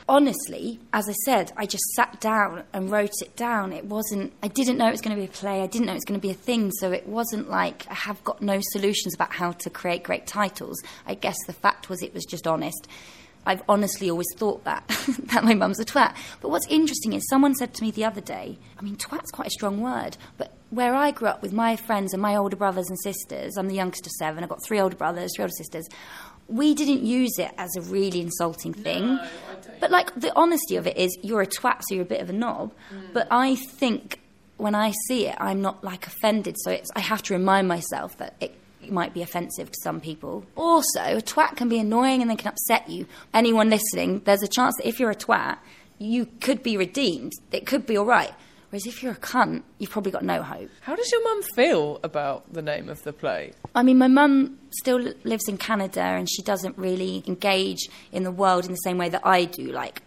Honestly, 0.09 0.81
as 0.93 1.09
I 1.09 1.13
said, 1.25 1.53
I 1.57 1.67
just 1.67 1.85
sat 1.95 2.21
down 2.21 2.65
and 2.73 2.91
wrote 2.91 3.23
it 3.23 3.37
down. 3.37 3.73
It 3.73 3.85
wasn't, 3.85 4.33
I 4.43 4.49
didn't 4.49 4.79
know 4.79 4.89
it 4.89 4.93
was 4.93 5.01
going 5.01 5.17
to 5.17 5.21
be 5.21 5.27
a 5.27 5.33
play, 5.33 5.63
I 5.63 5.67
didn't 5.67 5.87
know 5.87 5.93
it 5.93 5.97
was 5.97 6.05
going 6.05 6.21
to 6.21 6.27
be 6.27 6.33
a 6.33 6.35
thing, 6.35 6.71
so 6.73 6.93
it 6.93 7.07
wasn't 7.07 7.51
like 7.51 7.87
I 7.91 7.95
have 7.95 8.23
got 8.25 8.43
no 8.43 8.61
solutions 8.73 9.15
about 9.15 9.33
how 9.33 9.53
to 9.53 9.71
create 9.71 10.03
great 10.03 10.27
titles. 10.27 10.81
I 11.07 11.15
guess 11.15 11.37
the 11.47 11.53
fact 11.53 11.89
was 11.89 12.03
it 12.03 12.15
was 12.15 12.25
just 12.25 12.47
honest. 12.47 12.89
I've 13.47 13.63
honestly 13.69 14.11
always 14.11 14.27
thought 14.37 14.65
that, 14.65 14.87
that 15.33 15.43
my 15.43 15.55
mum's 15.55 15.81
a 15.81 15.85
twat. 15.85 16.15
But 16.41 16.51
what's 16.51 16.67
interesting 16.67 17.15
is 17.15 17.27
someone 17.29 17.55
said 17.55 17.73
to 17.75 17.83
me 17.83 17.91
the 17.91 18.05
other 18.05 18.21
day, 18.21 18.59
I 18.79 18.83
mean, 18.83 18.97
twat's 18.97 19.31
quite 19.31 19.49
a 19.49 19.51
strong 19.51 19.81
word, 19.81 20.19
but 20.37 20.53
where 20.71 20.95
I 20.95 21.13
grew 21.13 21.29
up 21.29 21.41
with 21.41 21.55
my 21.55 21.77
friends 21.77 22.13
and 22.13 22.21
my 22.21 22.37
older 22.37 22.57
brothers 22.57 22.89
and 22.89 22.99
sisters, 23.01 23.57
I'm 23.57 23.69
the 23.69 23.75
youngest 23.75 24.05
of 24.05 24.13
seven, 24.13 24.45
I've 24.45 24.51
got 24.51 24.63
three 24.67 24.81
older 24.81 24.97
brothers, 24.97 25.31
three 25.35 25.45
older 25.45 25.55
sisters, 25.57 25.89
we 26.49 26.75
didn't 26.75 27.05
use 27.05 27.39
it 27.39 27.53
as 27.59 27.71
a 27.77 27.83
really 27.83 28.21
insulting 28.21 28.73
thing. 28.73 29.07
No, 29.07 29.29
but 29.81 29.91
like 29.91 30.15
the 30.15 30.33
honesty 30.35 30.77
of 30.77 30.87
it 30.87 30.97
is 30.97 31.17
you're 31.23 31.43
a 31.43 31.47
twat, 31.47 31.83
so 31.83 31.95
you're 31.95 32.03
a 32.03 32.07
bit 32.07 32.21
of 32.21 32.31
a 32.31 32.33
knob. 32.33 32.73
Mm. 32.93 33.13
But 33.13 33.29
I 33.31 33.55
think 33.55 34.21
when 34.57 34.75
I 34.75 34.93
see 35.07 35.27
it, 35.29 35.37
I'm 35.39 35.63
not 35.63 35.85
like 35.85 36.07
offended. 36.07 36.57
So 36.59 36.71
it's, 36.71 36.91
I 36.97 37.01
have 37.01 37.23
to 37.25 37.35
remind 37.35 37.69
myself 37.69 38.17
that 38.19 38.35
it 38.41 38.55
might 38.91 39.15
be 39.15 39.23
offensive 39.23 39.71
to 39.71 39.79
some 39.83 40.01
people. 40.01 40.45
Also, 40.57 41.01
a 41.01 41.21
twat 41.21 41.57
can 41.57 41.69
be 41.69 41.79
annoying 41.79 42.23
and 42.23 42.31
they 42.31 42.37
can 42.37 42.49
upset 42.49 42.89
you. 42.89 43.07
Anyone 43.35 43.71
listening, 43.71 44.23
there's 44.25 44.43
a 44.43 44.49
chance 44.49 44.75
that 44.79 44.87
if 44.87 44.99
you're 44.99 45.11
a 45.11 45.17
twat, 45.17 45.59
you 45.99 46.27
could 46.41 46.63
be 46.63 46.77
redeemed. 46.77 47.33
It 47.53 47.67
could 47.67 47.87
be 47.87 47.97
all 47.97 48.07
right. 48.07 48.33
Whereas 48.71 48.87
if 48.87 49.03
you're 49.03 49.13
a 49.13 49.17
cunt, 49.17 49.63
you've 49.79 49.91
probably 49.91 50.13
got 50.13 50.25
no 50.25 50.43
hope. 50.43 50.69
How 50.83 50.95
does 50.95 51.11
your 51.11 51.25
mum 51.25 51.43
feel 51.43 52.01
about 52.03 52.53
the 52.53 52.61
name 52.61 52.89
of 52.89 53.03
the 53.03 53.13
play? 53.13 53.53
I 53.75 53.83
mean, 53.83 53.97
my 53.97 54.09
mum 54.09 54.59
still 54.71 55.13
lives 55.25 55.49
in 55.49 55.57
Canada 55.57 56.01
and 56.01 56.29
she 56.31 56.43
doesn't 56.43 56.77
really 56.77 57.25
engage 57.27 57.89
in 58.13 58.25
the 58.25 58.31
world 58.31 58.67
in 58.67 58.73
the 58.73 58.77
same 58.79 58.99
way 58.99 59.09
that 59.09 59.27
I 59.27 59.47
do, 59.47 59.73
like 59.73 60.03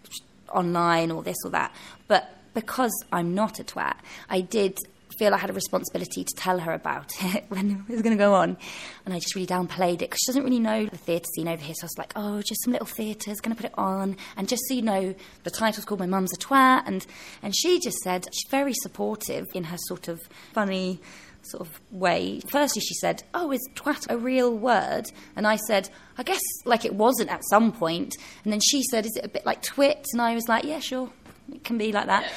online 0.53 1.09
or 1.09 1.23
this 1.23 1.37
or 1.43 1.51
that. 1.51 1.73
But 2.07 2.37
because 2.53 2.91
I'm 3.11 3.33
not 3.33 3.59
a 3.59 3.63
twat, 3.63 3.95
I 4.29 4.41
did 4.41 4.77
feel 5.21 5.35
I 5.35 5.37
had 5.37 5.51
a 5.51 5.53
responsibility 5.53 6.23
to 6.23 6.35
tell 6.35 6.57
her 6.57 6.73
about 6.73 7.11
it 7.21 7.45
when 7.49 7.85
it 7.87 7.93
was 7.93 8.01
going 8.01 8.17
to 8.17 8.21
go 8.21 8.33
on. 8.33 8.57
And 9.05 9.13
I 9.13 9.19
just 9.19 9.35
really 9.35 9.45
downplayed 9.45 9.95
it 9.95 10.09
because 10.09 10.19
she 10.25 10.31
doesn't 10.31 10.43
really 10.43 10.59
know 10.59 10.87
the 10.87 10.97
theatre 10.97 11.27
scene 11.35 11.47
over 11.47 11.61
here. 11.61 11.75
So 11.75 11.83
I 11.83 11.85
was 11.85 11.97
like, 11.99 12.13
oh, 12.15 12.41
just 12.41 12.63
some 12.63 12.71
little 12.71 12.87
theatres, 12.87 13.39
going 13.39 13.55
to 13.55 13.61
put 13.61 13.69
it 13.69 13.77
on. 13.77 14.17
And 14.35 14.49
just 14.49 14.63
so 14.67 14.73
you 14.73 14.81
know, 14.81 15.13
the 15.43 15.51
title's 15.51 15.85
called 15.85 15.99
My 15.99 16.07
Mum's 16.07 16.33
a 16.33 16.37
Twat. 16.37 16.87
And, 16.87 17.05
and 17.43 17.55
she 17.55 17.79
just 17.79 17.97
said, 17.99 18.25
she's 18.33 18.49
very 18.49 18.73
supportive 18.73 19.45
in 19.53 19.65
her 19.65 19.77
sort 19.77 20.07
of 20.07 20.19
funny 20.53 20.99
sort 21.43 21.67
of 21.67 21.79
way. 21.91 22.41
Firstly, 22.47 22.81
she 22.81 22.95
said, 22.95 23.21
Oh, 23.35 23.51
is 23.51 23.69
twat 23.75 24.07
a 24.09 24.17
real 24.17 24.55
word? 24.55 25.05
And 25.35 25.45
I 25.45 25.57
said, 25.67 25.89
I 26.17 26.23
guess 26.23 26.41
like 26.65 26.83
it 26.83 26.95
wasn't 26.95 27.29
at 27.29 27.41
some 27.47 27.71
point. 27.71 28.15
And 28.43 28.51
then 28.51 28.59
she 28.59 28.81
said, 28.89 29.05
Is 29.05 29.15
it 29.17 29.25
a 29.25 29.29
bit 29.29 29.45
like 29.45 29.61
twit? 29.61 30.07
And 30.13 30.21
I 30.21 30.33
was 30.33 30.47
like, 30.47 30.63
Yeah, 30.63 30.79
sure, 30.79 31.11
it 31.53 31.63
can 31.63 31.77
be 31.77 31.91
like 31.91 32.07
that. 32.07 32.31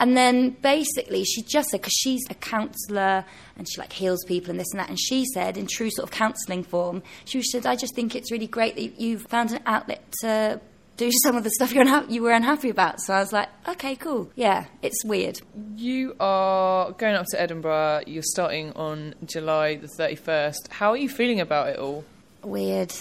And 0.00 0.16
then 0.16 0.56
basically, 0.62 1.24
she 1.24 1.42
just 1.42 1.68
said, 1.68 1.82
because 1.82 1.92
she's 1.92 2.22
a 2.30 2.34
counsellor 2.34 3.24
and 3.56 3.68
she 3.70 3.78
like 3.78 3.92
heals 3.92 4.24
people 4.24 4.50
and 4.50 4.58
this 4.58 4.72
and 4.72 4.80
that. 4.80 4.88
And 4.88 4.98
she 4.98 5.26
said, 5.26 5.58
in 5.58 5.66
true 5.66 5.90
sort 5.90 6.08
of 6.08 6.10
counselling 6.10 6.62
form, 6.64 7.02
she 7.26 7.42
said, 7.42 7.66
I 7.66 7.76
just 7.76 7.94
think 7.94 8.16
it's 8.16 8.32
really 8.32 8.46
great 8.46 8.76
that 8.76 8.98
you've 8.98 9.22
found 9.22 9.52
an 9.52 9.60
outlet 9.66 10.02
to 10.22 10.58
do 10.96 11.10
some 11.22 11.36
of 11.36 11.44
the 11.44 11.50
stuff 11.50 11.74
you're 11.74 11.84
unha- 11.84 12.10
you 12.10 12.22
were 12.22 12.30
unhappy 12.32 12.70
about. 12.70 13.00
So 13.02 13.12
I 13.12 13.20
was 13.20 13.30
like, 13.30 13.50
okay, 13.68 13.94
cool. 13.94 14.30
Yeah, 14.34 14.64
it's 14.80 15.04
weird. 15.04 15.38
You 15.76 16.16
are 16.18 16.92
going 16.92 17.14
up 17.14 17.26
to 17.32 17.40
Edinburgh. 17.40 18.04
You're 18.06 18.22
starting 18.22 18.72
on 18.72 19.14
July 19.26 19.76
the 19.76 19.86
31st. 19.86 20.68
How 20.70 20.90
are 20.90 20.96
you 20.96 21.10
feeling 21.10 21.40
about 21.40 21.68
it 21.68 21.78
all? 21.78 22.06
Weird. 22.42 22.94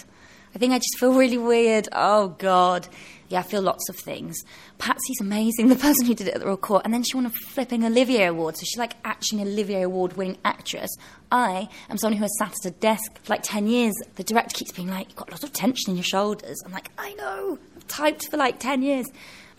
I 0.53 0.57
think 0.57 0.73
I 0.73 0.77
just 0.77 0.97
feel 0.99 1.13
really 1.13 1.37
weird. 1.37 1.87
Oh, 1.91 2.29
God. 2.39 2.87
Yeah, 3.29 3.39
I 3.39 3.43
feel 3.43 3.61
lots 3.61 3.87
of 3.89 3.95
things. 3.95 4.35
Patsy's 4.79 5.21
amazing, 5.21 5.67
the 5.67 5.75
person 5.75 6.07
who 6.07 6.15
did 6.15 6.27
it 6.27 6.33
at 6.33 6.39
the 6.39 6.47
Royal 6.47 6.57
Court, 6.57 6.81
and 6.83 6.91
then 6.91 7.03
she 7.03 7.15
won 7.15 7.27
a 7.27 7.29
flipping 7.29 7.85
Olivier 7.85 8.25
Award, 8.25 8.57
so 8.57 8.61
she's 8.61 8.77
like 8.79 8.93
actually 9.05 9.43
an 9.43 9.49
Olivier 9.49 9.83
Award 9.83 10.17
winning 10.17 10.37
actress. 10.43 10.89
I 11.31 11.69
am 11.89 11.99
someone 11.99 12.17
who 12.17 12.23
has 12.23 12.35
sat 12.39 12.53
at 12.65 12.71
a 12.71 12.71
desk 12.71 13.21
for 13.21 13.33
like 13.33 13.43
10 13.43 13.67
years. 13.67 13.93
The 14.15 14.23
director 14.23 14.55
keeps 14.57 14.71
being 14.71 14.87
like, 14.87 15.09
You've 15.09 15.15
got 15.15 15.29
a 15.29 15.31
lot 15.31 15.43
of 15.43 15.53
tension 15.53 15.91
in 15.91 15.97
your 15.97 16.03
shoulders. 16.03 16.57
I'm 16.65 16.71
like, 16.71 16.89
I 16.97 17.13
know, 17.13 17.59
I've 17.75 17.87
typed 17.87 18.31
for 18.31 18.37
like 18.37 18.59
10 18.59 18.81
years. 18.81 19.05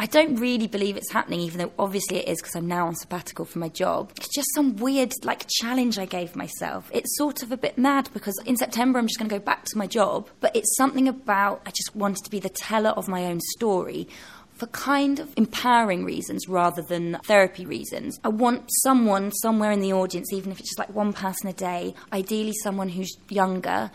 I 0.01 0.07
don't 0.07 0.37
really 0.37 0.67
believe 0.67 0.97
it's 0.97 1.13
happening, 1.13 1.41
even 1.41 1.59
though 1.59 1.73
obviously 1.79 2.17
it 2.17 2.29
is 2.29 2.41
because 2.41 2.57
I'm 2.57 2.67
now 2.67 2.87
on 2.87 2.95
sabbatical 2.95 3.45
for 3.45 3.59
my 3.59 3.69
job. 3.69 4.13
It's 4.17 4.35
just 4.35 4.49
some 4.55 4.77
weird 4.77 5.13
like 5.25 5.45
challenge 5.47 5.99
I 5.99 6.07
gave 6.07 6.35
myself. 6.35 6.91
It's 6.91 7.19
sort 7.19 7.43
of 7.43 7.53
a 7.53 7.59
bit 7.59 7.77
mad 7.77 8.09
because 8.15 8.35
in 8.47 8.57
September 8.57 8.99
I'm 8.99 9.07
just 9.07 9.19
going 9.19 9.29
to 9.29 9.39
go 9.39 9.45
back 9.45 9.67
to 9.67 9.77
my 9.77 9.87
job, 9.87 10.31
but 10.41 10.57
it's 10.57 10.75
something 10.79 11.07
about 11.07 11.61
I 11.67 11.71
just 11.71 11.95
wanted 11.95 12.25
to 12.25 12.31
be 12.31 12.41
the 12.41 12.49
teller 12.49 12.89
of 12.91 13.09
my 13.09 13.27
own 13.27 13.41
story 13.59 14.09
for 14.55 14.69
kind 14.69 15.19
of 15.19 15.35
empowering 15.37 16.07
reasons 16.07 16.49
rather 16.49 16.81
than 16.81 17.19
therapy 17.25 17.67
reasons. 17.67 18.19
I 18.25 18.29
want 18.29 18.71
someone 18.83 19.31
somewhere 19.33 19.71
in 19.71 19.81
the 19.81 19.93
audience, 19.93 20.33
even 20.33 20.51
if 20.51 20.61
it's 20.61 20.71
just 20.71 20.79
like 20.79 20.95
one 20.95 21.13
person 21.13 21.51
a 21.51 21.53
day, 21.53 21.95
ideally 22.11 22.55
someone 22.63 22.89
who's 22.89 23.19
younger, 23.29 23.91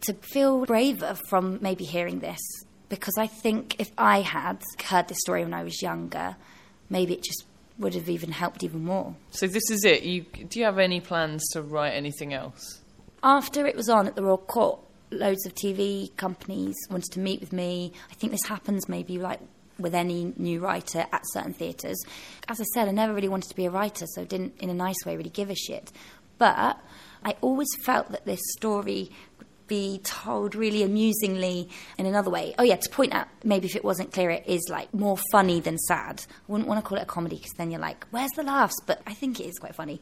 to 0.00 0.14
feel 0.14 0.66
braver 0.66 1.16
from 1.28 1.60
maybe 1.62 1.84
hearing 1.84 2.18
this 2.18 2.40
because 2.94 3.18
I 3.18 3.26
think 3.26 3.80
if 3.80 3.90
I 3.98 4.20
had 4.20 4.62
heard 4.84 5.08
this 5.08 5.18
story 5.20 5.42
when 5.42 5.54
I 5.54 5.64
was 5.64 5.82
younger, 5.82 6.36
maybe 6.88 7.14
it 7.14 7.24
just 7.24 7.44
would 7.78 7.94
have 7.94 8.08
even 8.08 8.30
helped 8.30 8.62
even 8.62 8.84
more. 8.84 9.16
So 9.30 9.46
this 9.46 9.68
is 9.70 9.84
it. 9.84 10.02
You 10.02 10.22
do 10.22 10.58
you 10.58 10.64
have 10.64 10.78
any 10.78 11.00
plans 11.00 11.42
to 11.52 11.62
write 11.62 11.90
anything 11.90 12.32
else? 12.32 12.80
After 13.22 13.66
it 13.66 13.74
was 13.74 13.88
on 13.88 14.06
at 14.06 14.14
the 14.14 14.22
Royal 14.22 14.38
Court, 14.38 14.78
loads 15.10 15.44
of 15.46 15.54
TV 15.54 16.14
companies 16.16 16.76
wanted 16.90 17.10
to 17.12 17.20
meet 17.20 17.40
with 17.40 17.52
me. 17.52 17.92
I 18.10 18.14
think 18.14 18.32
this 18.32 18.46
happens 18.46 18.88
maybe 18.88 19.18
like 19.18 19.40
with 19.78 19.94
any 19.94 20.32
new 20.36 20.60
writer 20.60 21.04
at 21.10 21.22
certain 21.32 21.52
theatres. 21.52 22.00
As 22.48 22.60
I 22.60 22.64
said, 22.74 22.86
I 22.86 22.92
never 22.92 23.12
really 23.12 23.28
wanted 23.28 23.48
to 23.48 23.56
be 23.56 23.66
a 23.66 23.70
writer, 23.70 24.06
so 24.06 24.22
I 24.22 24.24
didn't, 24.24 24.54
in 24.60 24.70
a 24.70 24.74
nice 24.74 25.04
way, 25.04 25.16
really 25.16 25.30
give 25.30 25.50
a 25.50 25.56
shit. 25.56 25.90
But 26.38 26.78
I 27.24 27.34
always 27.40 27.68
felt 27.82 28.12
that 28.12 28.24
this 28.24 28.40
story 28.56 29.10
be 29.66 30.00
told 30.04 30.54
really 30.54 30.82
amusingly 30.82 31.68
in 31.98 32.06
another 32.06 32.30
way. 32.30 32.54
Oh 32.58 32.62
yeah, 32.62 32.76
to 32.76 32.90
point 32.90 33.14
out, 33.14 33.28
maybe 33.42 33.66
if 33.66 33.76
it 33.76 33.84
wasn't 33.84 34.12
clear, 34.12 34.30
it 34.30 34.44
is 34.46 34.66
like 34.70 34.92
more 34.92 35.18
funny 35.32 35.60
than 35.60 35.78
sad. 35.78 36.24
I 36.48 36.52
wouldn't 36.52 36.68
want 36.68 36.82
to 36.82 36.88
call 36.88 36.98
it 36.98 37.02
a 37.02 37.06
comedy 37.06 37.36
because 37.36 37.52
then 37.52 37.70
you're 37.70 37.80
like, 37.80 38.06
where's 38.10 38.30
the 38.36 38.42
laughs? 38.42 38.74
But 38.86 39.00
I 39.06 39.14
think 39.14 39.40
it 39.40 39.44
is 39.44 39.58
quite 39.58 39.74
funny. 39.74 40.00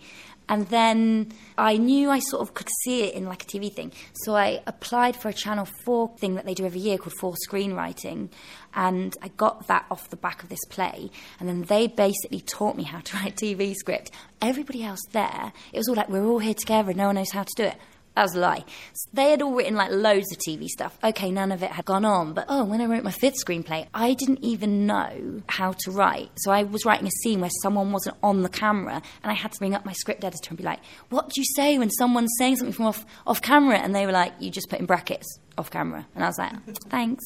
And 0.48 0.66
then 0.68 1.32
I 1.56 1.76
knew 1.76 2.10
I 2.10 2.18
sort 2.18 2.42
of 2.42 2.54
could 2.54 2.68
see 2.82 3.04
it 3.04 3.14
in 3.14 3.26
like 3.26 3.42
a 3.44 3.46
TV 3.46 3.72
thing. 3.72 3.92
So 4.12 4.34
I 4.34 4.60
applied 4.66 5.16
for 5.16 5.28
a 5.28 5.32
Channel 5.32 5.66
4 5.84 6.16
thing 6.18 6.34
that 6.34 6.44
they 6.44 6.54
do 6.54 6.66
every 6.66 6.80
year 6.80 6.98
called 6.98 7.14
4 7.20 7.34
Screenwriting. 7.48 8.30
And 8.74 9.14
I 9.22 9.28
got 9.28 9.68
that 9.68 9.86
off 9.90 10.10
the 10.10 10.16
back 10.16 10.42
of 10.42 10.48
this 10.48 10.64
play. 10.68 11.10
And 11.38 11.48
then 11.48 11.62
they 11.62 11.86
basically 11.86 12.40
taught 12.40 12.76
me 12.76 12.82
how 12.82 13.00
to 13.00 13.16
write 13.18 13.36
TV 13.36 13.74
script. 13.74 14.10
Everybody 14.40 14.82
else 14.82 15.02
there, 15.12 15.52
it 15.72 15.78
was 15.78 15.88
all 15.88 15.94
like, 15.94 16.08
we're 16.08 16.24
all 16.24 16.40
here 16.40 16.54
together, 16.54 16.90
and 16.90 16.98
no 16.98 17.06
one 17.06 17.14
knows 17.14 17.30
how 17.30 17.44
to 17.44 17.52
do 17.56 17.64
it. 17.64 17.76
That 18.14 18.22
was 18.22 18.34
a 18.34 18.40
lie. 18.40 18.64
They 19.12 19.30
had 19.30 19.40
all 19.40 19.54
written 19.54 19.74
like 19.74 19.90
loads 19.90 20.30
of 20.32 20.38
TV 20.38 20.66
stuff. 20.66 20.98
Okay, 21.02 21.30
none 21.30 21.50
of 21.50 21.62
it 21.62 21.70
had 21.70 21.86
gone 21.86 22.04
on. 22.04 22.34
But 22.34 22.44
oh, 22.48 22.64
when 22.64 22.80
I 22.80 22.84
wrote 22.84 23.04
my 23.04 23.10
fifth 23.10 23.36
screenplay, 23.44 23.86
I 23.94 24.12
didn't 24.12 24.44
even 24.44 24.86
know 24.86 25.42
how 25.48 25.72
to 25.84 25.90
write. 25.90 26.30
So 26.36 26.50
I 26.50 26.64
was 26.64 26.84
writing 26.84 27.06
a 27.06 27.10
scene 27.22 27.40
where 27.40 27.50
someone 27.62 27.90
wasn't 27.90 28.16
on 28.22 28.42
the 28.42 28.50
camera, 28.50 29.00
and 29.22 29.32
I 29.32 29.34
had 29.34 29.52
to 29.52 29.58
ring 29.62 29.74
up 29.74 29.86
my 29.86 29.92
script 29.92 30.24
editor 30.24 30.50
and 30.50 30.58
be 30.58 30.64
like, 30.64 30.80
"What 31.08 31.30
do 31.30 31.40
you 31.40 31.46
say 31.56 31.78
when 31.78 31.90
someone's 31.90 32.32
saying 32.38 32.56
something 32.56 32.74
from 32.74 32.86
off 32.86 33.06
off 33.26 33.40
camera?" 33.40 33.78
And 33.78 33.94
they 33.94 34.04
were 34.04 34.12
like, 34.12 34.34
"You 34.40 34.50
just 34.50 34.68
put 34.68 34.78
in 34.78 34.86
brackets 34.86 35.38
off 35.58 35.70
camera. 35.70 36.06
And 36.14 36.24
I 36.24 36.28
was 36.28 36.38
like, 36.38 36.52
thanks. 36.88 37.24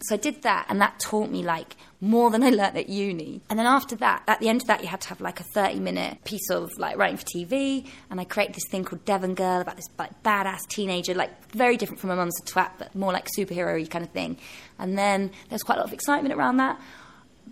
So 0.00 0.14
I 0.14 0.18
did 0.18 0.42
that, 0.42 0.66
and 0.68 0.80
that 0.80 0.98
taught 0.98 1.30
me 1.30 1.42
like 1.42 1.76
more 2.00 2.30
than 2.30 2.42
I 2.42 2.50
learnt 2.50 2.76
at 2.76 2.88
uni. 2.88 3.40
And 3.48 3.58
then 3.58 3.66
after 3.66 3.96
that, 3.96 4.22
at 4.28 4.40
the 4.40 4.48
end 4.48 4.60
of 4.60 4.66
that, 4.66 4.82
you 4.82 4.88
had 4.88 5.00
to 5.02 5.08
have 5.08 5.20
like 5.20 5.40
a 5.40 5.44
30 5.44 5.80
minute 5.80 6.22
piece 6.24 6.50
of 6.50 6.70
like 6.78 6.96
writing 6.96 7.16
for 7.16 7.24
TV. 7.24 7.88
And 8.10 8.20
I 8.20 8.24
created 8.24 8.54
this 8.54 8.68
thing 8.68 8.84
called 8.84 9.04
Devon 9.04 9.34
Girl 9.34 9.60
about 9.60 9.76
this 9.76 9.86
like 9.98 10.22
badass 10.22 10.68
teenager, 10.68 11.14
like 11.14 11.52
very 11.52 11.76
different 11.76 12.00
from 12.00 12.08
my 12.08 12.16
mum's 12.16 12.38
a 12.42 12.44
twat, 12.44 12.72
but 12.78 12.94
more 12.94 13.12
like 13.12 13.28
superhero 13.38 13.88
kind 13.88 14.04
of 14.04 14.10
thing. 14.10 14.36
And 14.78 14.98
then 14.98 15.28
there 15.28 15.54
was 15.54 15.62
quite 15.62 15.76
a 15.76 15.78
lot 15.78 15.86
of 15.88 15.94
excitement 15.94 16.34
around 16.34 16.58
that 16.58 16.78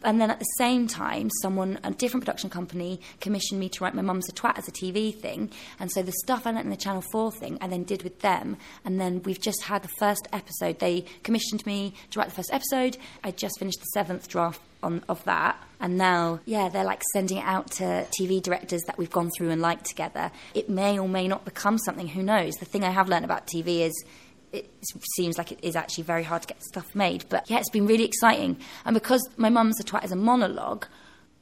and 0.04 0.20
then 0.20 0.30
at 0.30 0.38
the 0.38 0.44
same 0.58 0.86
time, 0.86 1.30
someone, 1.40 1.78
a 1.84 1.90
different 1.90 2.24
production 2.24 2.50
company, 2.50 3.00
commissioned 3.20 3.60
me 3.60 3.68
to 3.70 3.84
write 3.84 3.94
My 3.94 4.02
Mum's 4.02 4.28
a 4.28 4.32
Twat 4.32 4.58
as 4.58 4.68
a 4.68 4.72
TV 4.72 5.14
thing. 5.14 5.50
And 5.78 5.90
so 5.90 6.02
the 6.02 6.12
stuff 6.12 6.46
I 6.46 6.50
learnt 6.50 6.64
in 6.64 6.70
the 6.70 6.76
Channel 6.76 7.02
4 7.12 7.32
thing, 7.32 7.58
I 7.60 7.68
then 7.68 7.84
did 7.84 8.02
with 8.02 8.20
them. 8.20 8.56
And 8.84 9.00
then 9.00 9.22
we've 9.22 9.40
just 9.40 9.62
had 9.64 9.82
the 9.82 9.90
first 9.98 10.26
episode. 10.32 10.78
They 10.78 11.04
commissioned 11.22 11.64
me 11.66 11.94
to 12.10 12.18
write 12.18 12.28
the 12.28 12.34
first 12.34 12.52
episode. 12.52 12.96
I 13.22 13.30
just 13.30 13.58
finished 13.58 13.80
the 13.80 13.86
seventh 13.86 14.28
draft 14.28 14.60
on, 14.82 15.02
of 15.08 15.22
that. 15.24 15.56
And 15.80 15.96
now, 15.96 16.40
yeah, 16.44 16.68
they're 16.68 16.84
like 16.84 17.02
sending 17.12 17.38
it 17.38 17.44
out 17.44 17.70
to 17.72 18.06
TV 18.18 18.42
directors 18.42 18.82
that 18.86 18.98
we've 18.98 19.10
gone 19.10 19.30
through 19.36 19.50
and 19.50 19.60
liked 19.60 19.86
together. 19.86 20.30
It 20.54 20.68
may 20.68 20.98
or 20.98 21.08
may 21.08 21.28
not 21.28 21.44
become 21.44 21.78
something, 21.78 22.08
who 22.08 22.22
knows? 22.22 22.54
The 22.54 22.66
thing 22.66 22.84
I 22.84 22.90
have 22.90 23.08
learned 23.08 23.24
about 23.24 23.46
TV 23.46 23.80
is 23.80 24.04
it 24.52 24.70
seems 25.16 25.38
like 25.38 25.52
it 25.52 25.58
is 25.62 25.76
actually 25.76 26.04
very 26.04 26.22
hard 26.22 26.42
to 26.42 26.48
get 26.48 26.62
stuff 26.62 26.94
made. 26.94 27.24
But 27.28 27.48
yeah, 27.50 27.58
it's 27.58 27.70
been 27.70 27.86
really 27.86 28.04
exciting. 28.04 28.58
And 28.84 28.94
because 28.94 29.26
my 29.36 29.48
mum's 29.48 29.80
a 29.80 29.84
twat 29.84 30.04
as 30.04 30.12
a 30.12 30.16
monologue, 30.16 30.86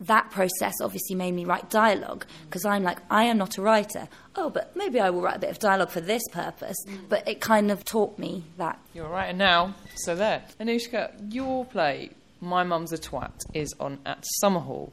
that 0.01 0.31
process 0.31 0.81
obviously 0.81 1.14
made 1.14 1.33
me 1.33 1.44
write 1.44 1.68
dialogue 1.68 2.25
because 2.44 2.64
I'm 2.64 2.83
like, 2.83 2.99
I 3.11 3.25
am 3.25 3.37
not 3.37 3.59
a 3.59 3.62
writer. 3.62 4.09
Oh, 4.35 4.49
but 4.49 4.75
maybe 4.75 4.99
I 4.99 5.11
will 5.11 5.20
write 5.20 5.37
a 5.37 5.40
bit 5.40 5.51
of 5.51 5.59
dialogue 5.59 5.90
for 5.90 6.01
this 6.01 6.23
purpose. 6.33 6.77
Mm. 6.87 7.09
But 7.09 7.29
it 7.29 7.40
kind 7.40 7.70
of 7.70 7.85
taught 7.85 8.18
me 8.18 8.44
that. 8.57 8.79
You're 8.94 9.07
a 9.07 9.11
writer 9.11 9.37
now, 9.37 9.75
so 9.96 10.14
there. 10.14 10.42
Anoushka, 10.59 11.33
your 11.33 11.66
play, 11.66 12.11
My 12.40 12.64
Mum's 12.64 12.92
a 12.92 12.99
Twat, 12.99 13.38
is 13.53 13.75
on 13.79 13.99
at 14.07 14.25
Summerhall 14.42 14.92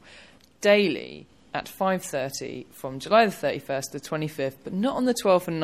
daily 0.60 1.26
at 1.54 1.66
5.30 1.66 2.66
from 2.72 2.98
July 2.98 3.26
the 3.26 3.32
31st 3.32 3.92
to 3.92 3.98
the 3.98 4.00
25th, 4.00 4.56
but 4.64 4.72
not 4.72 4.96
on 4.96 5.06
the 5.06 5.14
12th 5.14 5.48
and 5.48 5.56